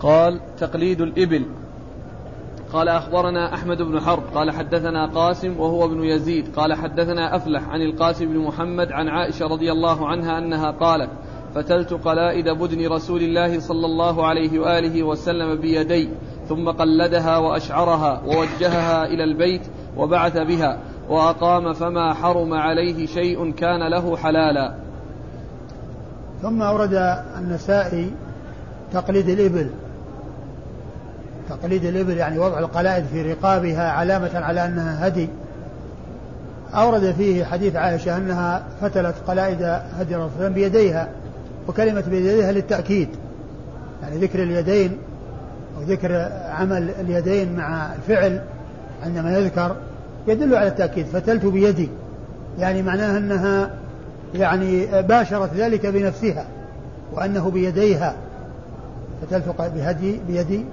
[0.00, 1.44] قال تقليد الإبل.
[2.72, 4.22] قال أخبرنا أحمد بن حرب.
[4.34, 6.54] قال حدثنا قاسم وهو ابن يزيد.
[6.56, 11.10] قال حدثنا أفلح عن القاسم بن محمد عن عائشة رضي الله عنها أنها قالت
[11.54, 16.08] فتلت قلائد بدن رسول الله صلى الله عليه وآله وسلم بيدي.
[16.48, 19.62] ثم قلدها وأشعرها ووجهها إلى البيت
[19.96, 20.78] وبعث بها
[21.08, 24.74] وأقام فما حرم عليه شيء كان له حلالا.
[26.42, 28.10] ثم أورد النسائي
[28.92, 29.70] تقليد الإبل.
[31.48, 35.28] تقليد الإبل يعني وضع القلائد في رقابها علامة على أنها هدي.
[36.74, 39.62] أورد فيه حديث عائشة أنها فتلت قلائد
[39.98, 41.08] هدي الرسول بيديها
[41.68, 43.08] وكلمة بيديها للتأكيد.
[44.02, 44.98] يعني ذكر اليدين
[45.78, 48.40] وذكر عمل اليدين مع الفعل
[49.04, 49.76] عندما يذكر
[50.28, 51.88] يدل على التأكيد فتلت بيدي.
[52.58, 53.70] يعني معناها أنها
[54.34, 56.46] يعني باشرت ذلك بنفسها
[57.12, 58.14] وأنه بيديها.
[59.22, 60.64] فتلت بهدي بيدي.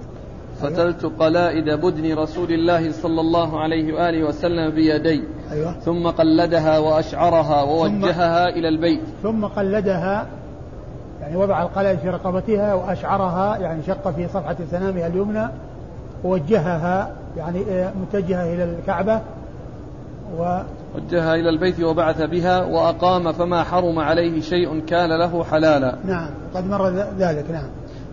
[0.61, 5.23] فتلت قلائد بدن رسول الله صلى الله عليه وآله وسلم بيدي.
[5.51, 5.71] أيوة.
[5.85, 9.01] ثم قلدها وأشعرها ووجهها ثم إلى البيت.
[9.23, 10.27] ثم قلدها
[11.31, 15.47] يعني وضع القلائد في رقبتها وأشعرها يعني شق في صفحة سنامها اليمنى
[16.23, 17.63] ووجهها يعني
[18.01, 19.21] متجهة إلى الكعبة
[20.37, 20.59] و
[20.95, 25.95] وجهها إلى البيت وبعث بها وأقام فما حرم عليه شيء كان له حلالا.
[26.05, 27.67] نعم قد مر ذلك نعم.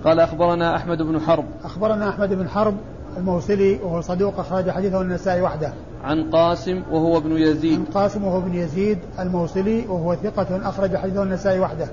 [0.05, 1.45] قال أخبرنا أحمد بن حرب.
[1.65, 2.75] أخبرنا أحمد بن حرب
[3.17, 5.73] الموصلي وهو صدوق أخرج حديثه النسائي وحده.
[6.05, 7.79] عن قاسم وهو ابن يزيد.
[7.79, 11.89] عن قاسم وهو ابن يزيد الموصلي وهو ثقة أخرج حديثه النسائي وحده.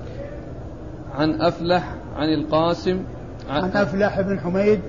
[1.16, 3.02] عن أفلح عن القاسم
[3.50, 4.80] عن, عن أفلح بن حميد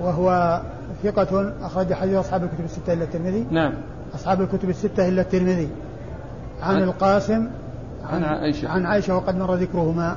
[0.00, 0.60] وهو
[1.02, 3.46] ثقة أخرج حديث أصحاب الكتب الستة إلا الترمذي.
[3.50, 3.72] نعم.
[4.14, 5.68] أصحاب الكتب الستة إلا الترمذي.
[6.62, 7.48] عن, عن القاسم
[8.04, 8.68] عن, عن عائشة.
[8.68, 10.16] عن عائشة وقد مر ذكرهما.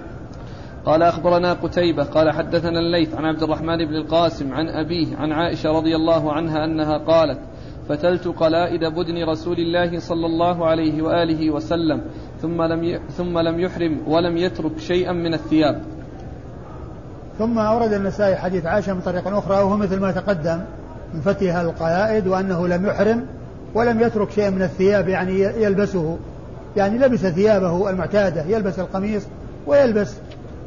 [0.86, 5.70] قال أخبرنا قتيبة قال حدثنا الليث عن عبد الرحمن بن القاسم عن أبيه عن عائشة
[5.72, 7.40] رضي الله عنها أنها قالت
[7.90, 12.02] فتلت قلائد بدن رسول الله صلى الله عليه وآله وسلم
[12.42, 15.82] ثم لم ثم لم يحرم ولم يترك شيئا من الثياب.
[17.40, 20.62] ثم أورد النسائي حديث عائشة من طريق أخرى وهو مثل ما تقدم
[21.14, 23.26] من فتح القلائد وأنه لم يحرم
[23.74, 26.18] ولم يترك شيئا من الثياب يعني يلبسه
[26.78, 29.24] يعني لبس ثيابه المعتادة يلبس القميص
[29.68, 30.16] ويلبس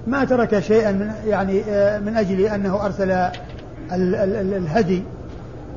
[0.07, 3.31] ما ترك شيئا من يعني آه، من أجل أنه أرسل
[3.93, 5.03] الهدي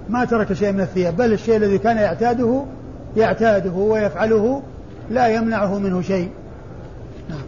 [0.09, 2.65] ما ترك شيئا من الثياب بل الشيء الذي كان يعتاده
[3.17, 4.61] يعتاده ويفعله
[5.09, 6.29] لا يمنعه منه شيء.
[7.29, 7.45] نعم.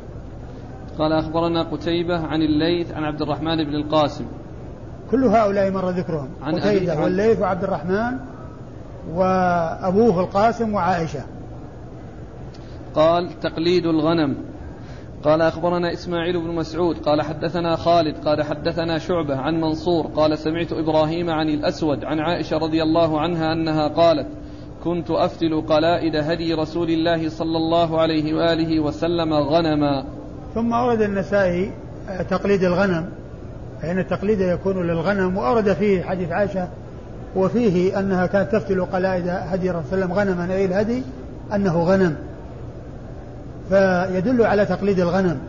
[0.97, 4.25] قال أخبرنا قتيبة عن الليث عن عبد الرحمن بن القاسم.
[5.11, 6.29] كل هؤلاء مر ذكرهم.
[6.43, 8.17] عن قتيبة والليث وعبد الرحمن
[9.13, 11.21] وأبوه القاسم وعائشة.
[12.95, 14.35] قال تقليد الغنم.
[15.25, 20.73] قال أخبرنا إسماعيل بن مسعود قال حدثنا خالد قال حدثنا شعبة عن منصور قال سمعت
[20.73, 24.27] إبراهيم عن الأسود عن عائشة رضي الله عنها أنها قالت
[24.83, 30.05] كنت أفتل قلائد هدي رسول الله صلى الله عليه وآله وسلم غنما.
[30.55, 31.71] ثم أورد النسائي
[32.29, 33.09] تقليد الغنم
[33.81, 36.67] فإن التقليد يكون للغنم وأورد فيه حديث عائشة
[37.35, 41.03] وفيه أنها كانت تفتل قلائد هدي رسول الله صلى الله عليه وسلم غنما أي الهدي
[41.53, 42.15] أنه غنم.
[43.69, 45.39] فيدل على تقليد الغنم.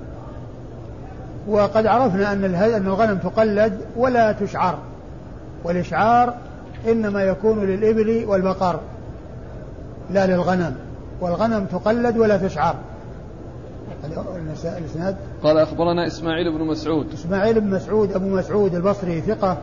[1.49, 4.79] وقد عرفنا أن أن الغنم تقلد ولا تشعر.
[5.65, 6.35] والإشعار
[6.89, 8.81] إنما يكون للإبل والبقر
[10.11, 10.75] لا للغنم.
[11.21, 12.75] والغنم تقلد ولا تشعر.
[14.65, 17.13] الإسناد؟ قال أخبرنا إسماعيل بن مسعود.
[17.13, 19.59] إسماعيل بن مسعود أبو مسعود البصري ثقة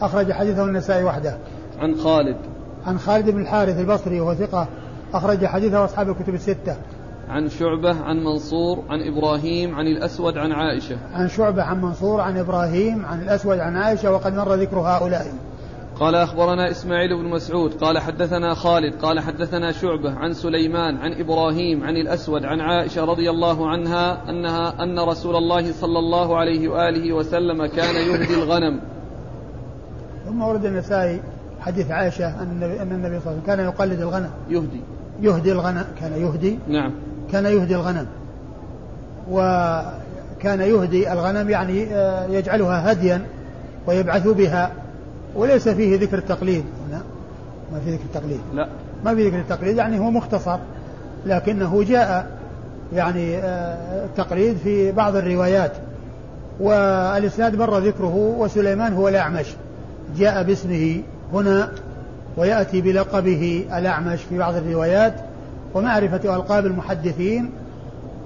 [0.00, 1.36] أخرج حديثه النسائي وحده.
[1.78, 2.36] عن خالد.
[2.86, 4.66] عن خالد بن الحارث البصري وهو ثقة
[5.14, 6.76] أخرج حديثه أصحاب الكتب الستة.
[7.28, 10.96] عن شعبة عن منصور عن إبراهيم عن الأسود عن عائشة.
[11.12, 15.26] عن شعبة عن منصور عن إبراهيم عن الأسود عن عائشة وقد مر ذكر هؤلاء.
[16.00, 21.84] قال أخبرنا إسماعيل بن مسعود قال حدثنا خالد قال حدثنا شعبة عن سليمان عن إبراهيم
[21.84, 27.12] عن الأسود عن عائشة رضي الله عنها أنها أن رسول الله صلى الله عليه وآله
[27.12, 28.80] وسلم كان يهدي الغنم.
[30.26, 31.20] ثم ورد النسائي
[31.60, 34.30] حديث عائشة أن النبي, صلى الله عليه وسلم كان يقلد الغنم.
[34.50, 34.80] يهدي.
[35.20, 36.58] يهدي الغنم كان يهدي.
[36.68, 36.92] نعم.
[37.32, 38.06] كان يهدي الغنم.
[39.30, 43.26] وكان يهدي الغنم يعني آه، يجعلها هديا
[43.86, 44.70] ويبعث بها.
[45.36, 47.02] وليس فيه ذكر التقليد هنا.
[47.72, 48.40] ما في ذكر التقليد.
[48.54, 48.68] لا.
[49.04, 50.58] ما في ذكر التقليد يعني هو مختصر.
[51.26, 52.26] لكنه جاء
[52.94, 55.72] يعني آه، التقليد في بعض الروايات.
[56.60, 59.46] والإسناد مر ذكره وسليمان هو الأعمش.
[60.18, 61.00] جاء باسمه
[61.32, 61.72] هنا
[62.36, 65.14] ويأتي بلقبه الأعمش في بعض الروايات.
[65.74, 67.50] ومعرفة ألقاب المحدثين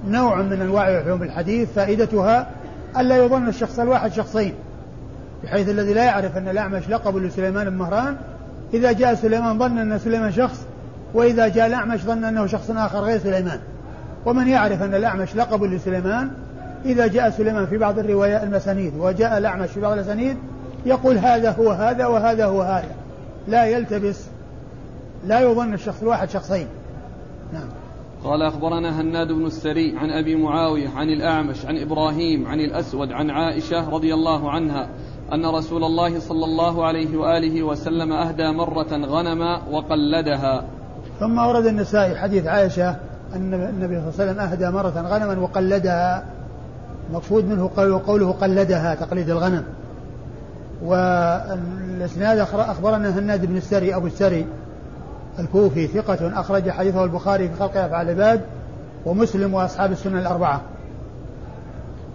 [0.09, 2.47] نوع من أنواع علوم الحديث فائدتها
[2.99, 4.55] ألا يظن الشخص الواحد شخصين
[5.45, 8.17] بحيث الذي لا يعرف أن الأعمش لقب لسليمان بن مهران
[8.75, 10.67] إذا جاء سليمان ظن أن سليمان شخص
[11.15, 13.59] وإذا جاء الأعمش ظن أنه شخص آخر غير سليمان.
[14.27, 16.31] ومن يعرف أن الأعمش لقب لسليمان
[16.85, 20.37] إذا جاء سليمان في بعض الروايات المسانيد وجاء الأعمش في بعض الأسانيد
[20.87, 22.95] يقول هذا هو هذا وهذا هو هذا.
[23.49, 24.21] لا يلتبس
[25.27, 26.67] لا يظن الشخص الواحد شخصين.
[27.53, 27.69] نعم.
[28.25, 33.31] قال أخبرنا هناد بن السري عن أبي معاوية عن الأعمش عن إبراهيم عن الأسود عن
[33.31, 34.89] عائشة رضي الله عنها
[35.33, 40.65] أن رسول الله صلى الله عليه وآله وسلم أهدى مرة غنما وقلدها.
[41.21, 42.97] ثم ورد النسائي حديث عائشة
[43.35, 46.25] أن النبي صلى الله عليه وسلم أهدى مرة غنما وقلدها.
[47.13, 47.71] مقصود منه
[48.07, 49.65] قوله قلدها تقليد الغنم.
[50.85, 54.47] والإسناد أخبرنا هناد بن السري أبو السري
[55.39, 58.41] الكوفي ثقة أخرج حديثه البخاري في خلق أفعال العباد
[59.07, 60.61] ومسلم وأصحاب السنن الأربعة.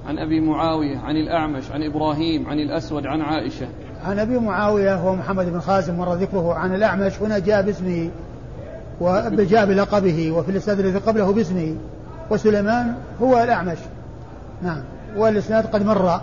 [0.07, 3.67] عن أبي معاوية عن الأعمش عن إبراهيم عن الأسود عن عائشة.
[4.05, 8.09] عن أبي معاوية هو محمد بن خازم مر ذكره عن الأعمش هنا جاء باسمه
[9.01, 11.75] وجاء بلقبه وفي الإسناد الذي قبله باسمه
[12.29, 13.77] وسليمان هو الأعمش.
[14.61, 14.83] نعم
[15.17, 16.21] والإسناد قد مر.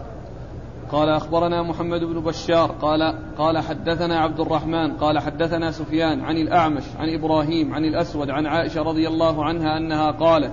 [0.93, 6.85] قال أخبرنا محمد بن بشار قال قال حدثنا عبد الرحمن قال حدثنا سفيان عن الأعمش
[6.99, 10.53] عن إبراهيم عن الأسود عن عائشة رضي الله عنها أنها قالت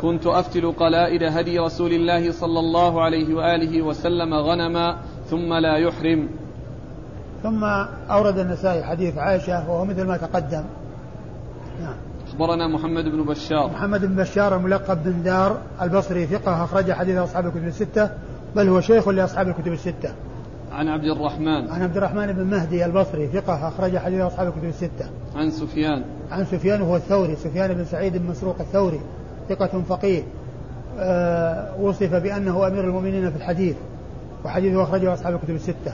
[0.00, 4.98] كنت أفتل قلائد هدي رسول الله صلى الله عليه وآله وسلم غنما
[5.30, 6.28] ثم لا يحرم.
[7.42, 7.64] ثم
[8.10, 10.64] أورد النسائي حديث عائشة وهو مثل ما تقدم.
[11.80, 11.96] نعم.
[12.28, 13.70] أخبرنا محمد بن بشار.
[13.70, 18.10] محمد بن بشار الملقب بن دار البصري ثقة أخرج حديث أصحاب الكتب الستة.
[18.56, 20.12] بل هو شيخ لأصحاب الكتب الستة.
[20.72, 21.70] عن عبد الرحمن.
[21.70, 25.10] عن عبد الرحمن بن مهدي البصري ثقة أخرج حديث أصحاب الكتب الستة.
[25.36, 26.04] عن سفيان.
[26.30, 29.00] عن سفيان وهو الثوري سفيان بن سعيد بن مسروق الثوري
[29.48, 30.22] ثقة فقيه.
[30.98, 33.76] أه وصف بأنه أمير المؤمنين في الحديث
[34.44, 35.92] وحديثه أخرجه أصحاب الكتب الستة.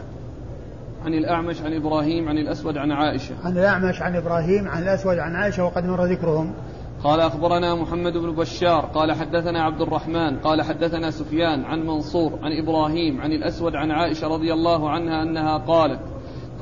[1.04, 3.34] عن الأعمش عن إبراهيم عن الأسود عن عائشة.
[3.44, 6.52] عن الأعمش عن إبراهيم عن الأسود عن عائشة وقد مر ذكرهم.
[7.04, 12.52] قال أخبرنا محمد بن بشار قال حدثنا عبد الرحمن قال حدثنا سفيان عن منصور عن
[12.62, 16.00] إبراهيم عن الأسود عن عائشة رضي الله عنها أنها قالت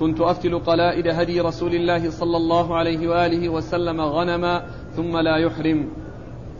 [0.00, 4.62] كنت أفتل قلائد هدي رسول الله صلى الله عليه وآله وسلم غنما
[4.96, 5.88] ثم لا يحرم.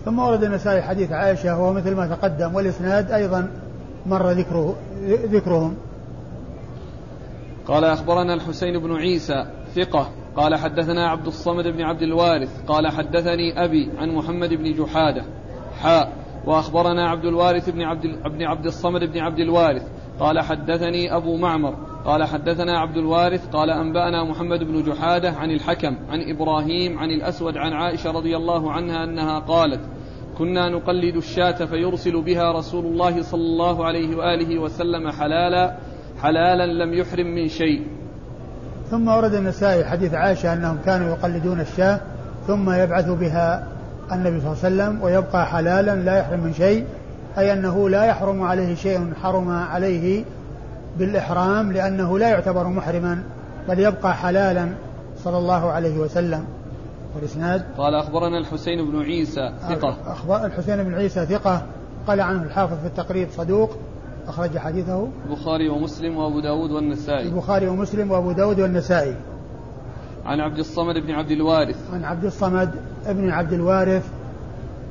[0.04, 3.50] ثم ورد النسائي حديث عائشة وهو مثل ما تقدم والإسناد أيضا
[4.06, 4.74] مر ذكره
[5.32, 5.76] ذكرهم.
[7.66, 13.64] قال أخبرنا الحسين بن عيسى ثقة قال حدثنا عبد الصمد بن عبد الوارث قال حدثني
[13.64, 15.24] أبي عن محمد بن جحادة
[15.80, 16.12] حاء
[16.46, 19.88] وأخبرنا عبد الوارث بن عبد, بن عبد الصمد بن عبد الوارث
[20.20, 21.74] قال حدثني أبو معمر
[22.04, 27.56] قال حدثنا عبد الوارث قال أنبأنا محمد بن جحادة عن الحكم عن إبراهيم عن الأسود
[27.56, 29.80] عن عائشة رضي الله عنها أنها قالت
[30.38, 35.76] كنا نقلد الشاة فيرسل بها رسول الله صلى الله عليه وآله وسلم حلالا
[36.22, 38.01] حلالا لم يحرم من شيء
[38.93, 42.01] ثم ورد النسائي حديث عائشة أنهم كانوا يقلدون الشاة
[42.47, 43.66] ثم يبعث بها
[44.12, 46.84] النبي صلى الله عليه وسلم ويبقى حلالا لا يحرم من شيء
[47.38, 50.24] أي أنه لا يحرم عليه شيء حرم عليه
[50.99, 53.22] بالإحرام لأنه لا يعتبر محرما
[53.68, 54.68] بل يبقى حلالا
[55.24, 56.45] صلى الله عليه وسلم.
[57.14, 59.97] والإسناد؟ قال أخبرنا الحسين بن عيسى ثقة.
[60.07, 61.62] أخبر الحسين بن عيسى ثقة
[62.07, 63.70] قال عنه الحافظ في التقريب صدوق
[64.28, 67.28] أخرج حديثه البخاري ومسلم وأبو داود والنسائي.
[67.28, 69.16] البخاري ومسلم وأبو داود والنسائي.
[70.26, 71.76] عن عبد الصمد بن عبد الوارث.
[71.92, 72.70] عن عبد الصمد
[73.08, 74.08] بن عبد الوارث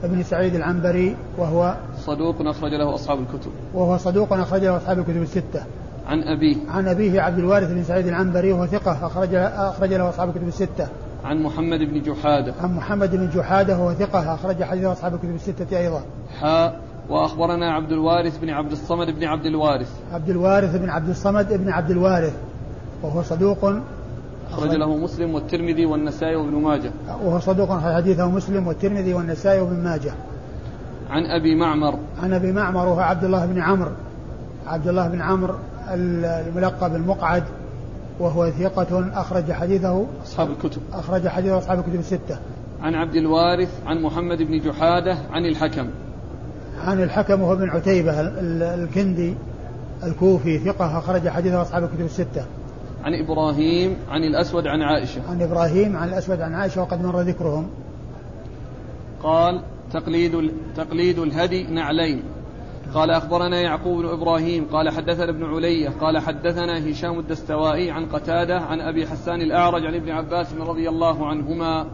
[0.03, 3.51] بن سعيد العنبري وهو صدوق أخرج له أصحاب الكتب.
[3.73, 5.63] وهو صدوق أخرج له أصحاب الكتب الستة.
[6.07, 6.55] عن أبيه.
[6.69, 10.87] عن أبيه عبد الوارث بن سعيد العنبري وهو ثقة أخرج أخرج له أصحاب الكتب الستة.
[11.23, 12.53] عن محمد بن جحادة.
[12.61, 16.01] عن محمد بن جحادة وهو ثقة أخرج حديث أصحاب الكتب الستة أيضا.
[16.39, 16.79] حاء
[17.09, 19.91] وأخبرنا عبد الوارث بن عبد الصمد بن عبد الوارث.
[20.13, 22.33] عبد الوارث بن عبد الصمد بن عبد الوارث.
[23.03, 23.73] وهو صدوق
[24.51, 26.91] أخرج له مسلم والترمذي والنسائي وابن ماجه.
[27.23, 30.13] وهو صدوق حديثه مسلم والترمذي والنسائي وابن ماجه.
[31.09, 31.99] عن أبي معمر.
[32.23, 33.91] عن أبي معمر وهو عبد الله بن عمرو.
[34.67, 35.55] عبد الله بن عمرو
[35.89, 37.43] الملقب المقعد.
[38.19, 40.81] وهو ثقة أخرج حديثه أصحاب الكتب.
[40.93, 42.37] أخرج حديثه أصحاب الكتب الستة.
[42.81, 45.87] عن عبد الوارث عن محمد بن جحادة عن الحكم.
[46.89, 48.21] عن الحكم وهو بن عتيبة
[48.73, 49.35] الكندي
[50.03, 52.45] الكوفي ثقة أخرج حديثه أصحاب الكتب الستة.
[53.03, 55.21] عن إبراهيم عن الأسود عن عائشة.
[55.29, 57.69] عن إبراهيم عن الأسود عن عائشة وقد مر ذكرهم.
[59.23, 59.61] قال
[59.93, 62.23] تقليد تقليد الهدي نعلين.
[62.93, 68.59] قال أخبرنا يعقوب بن إبراهيم قال حدثنا ابن علية قال حدثنا هشام الدستوائي عن قتادة
[68.59, 71.85] عن أبي حسان الأعرج عن ابن عباس رضي الله عنهما.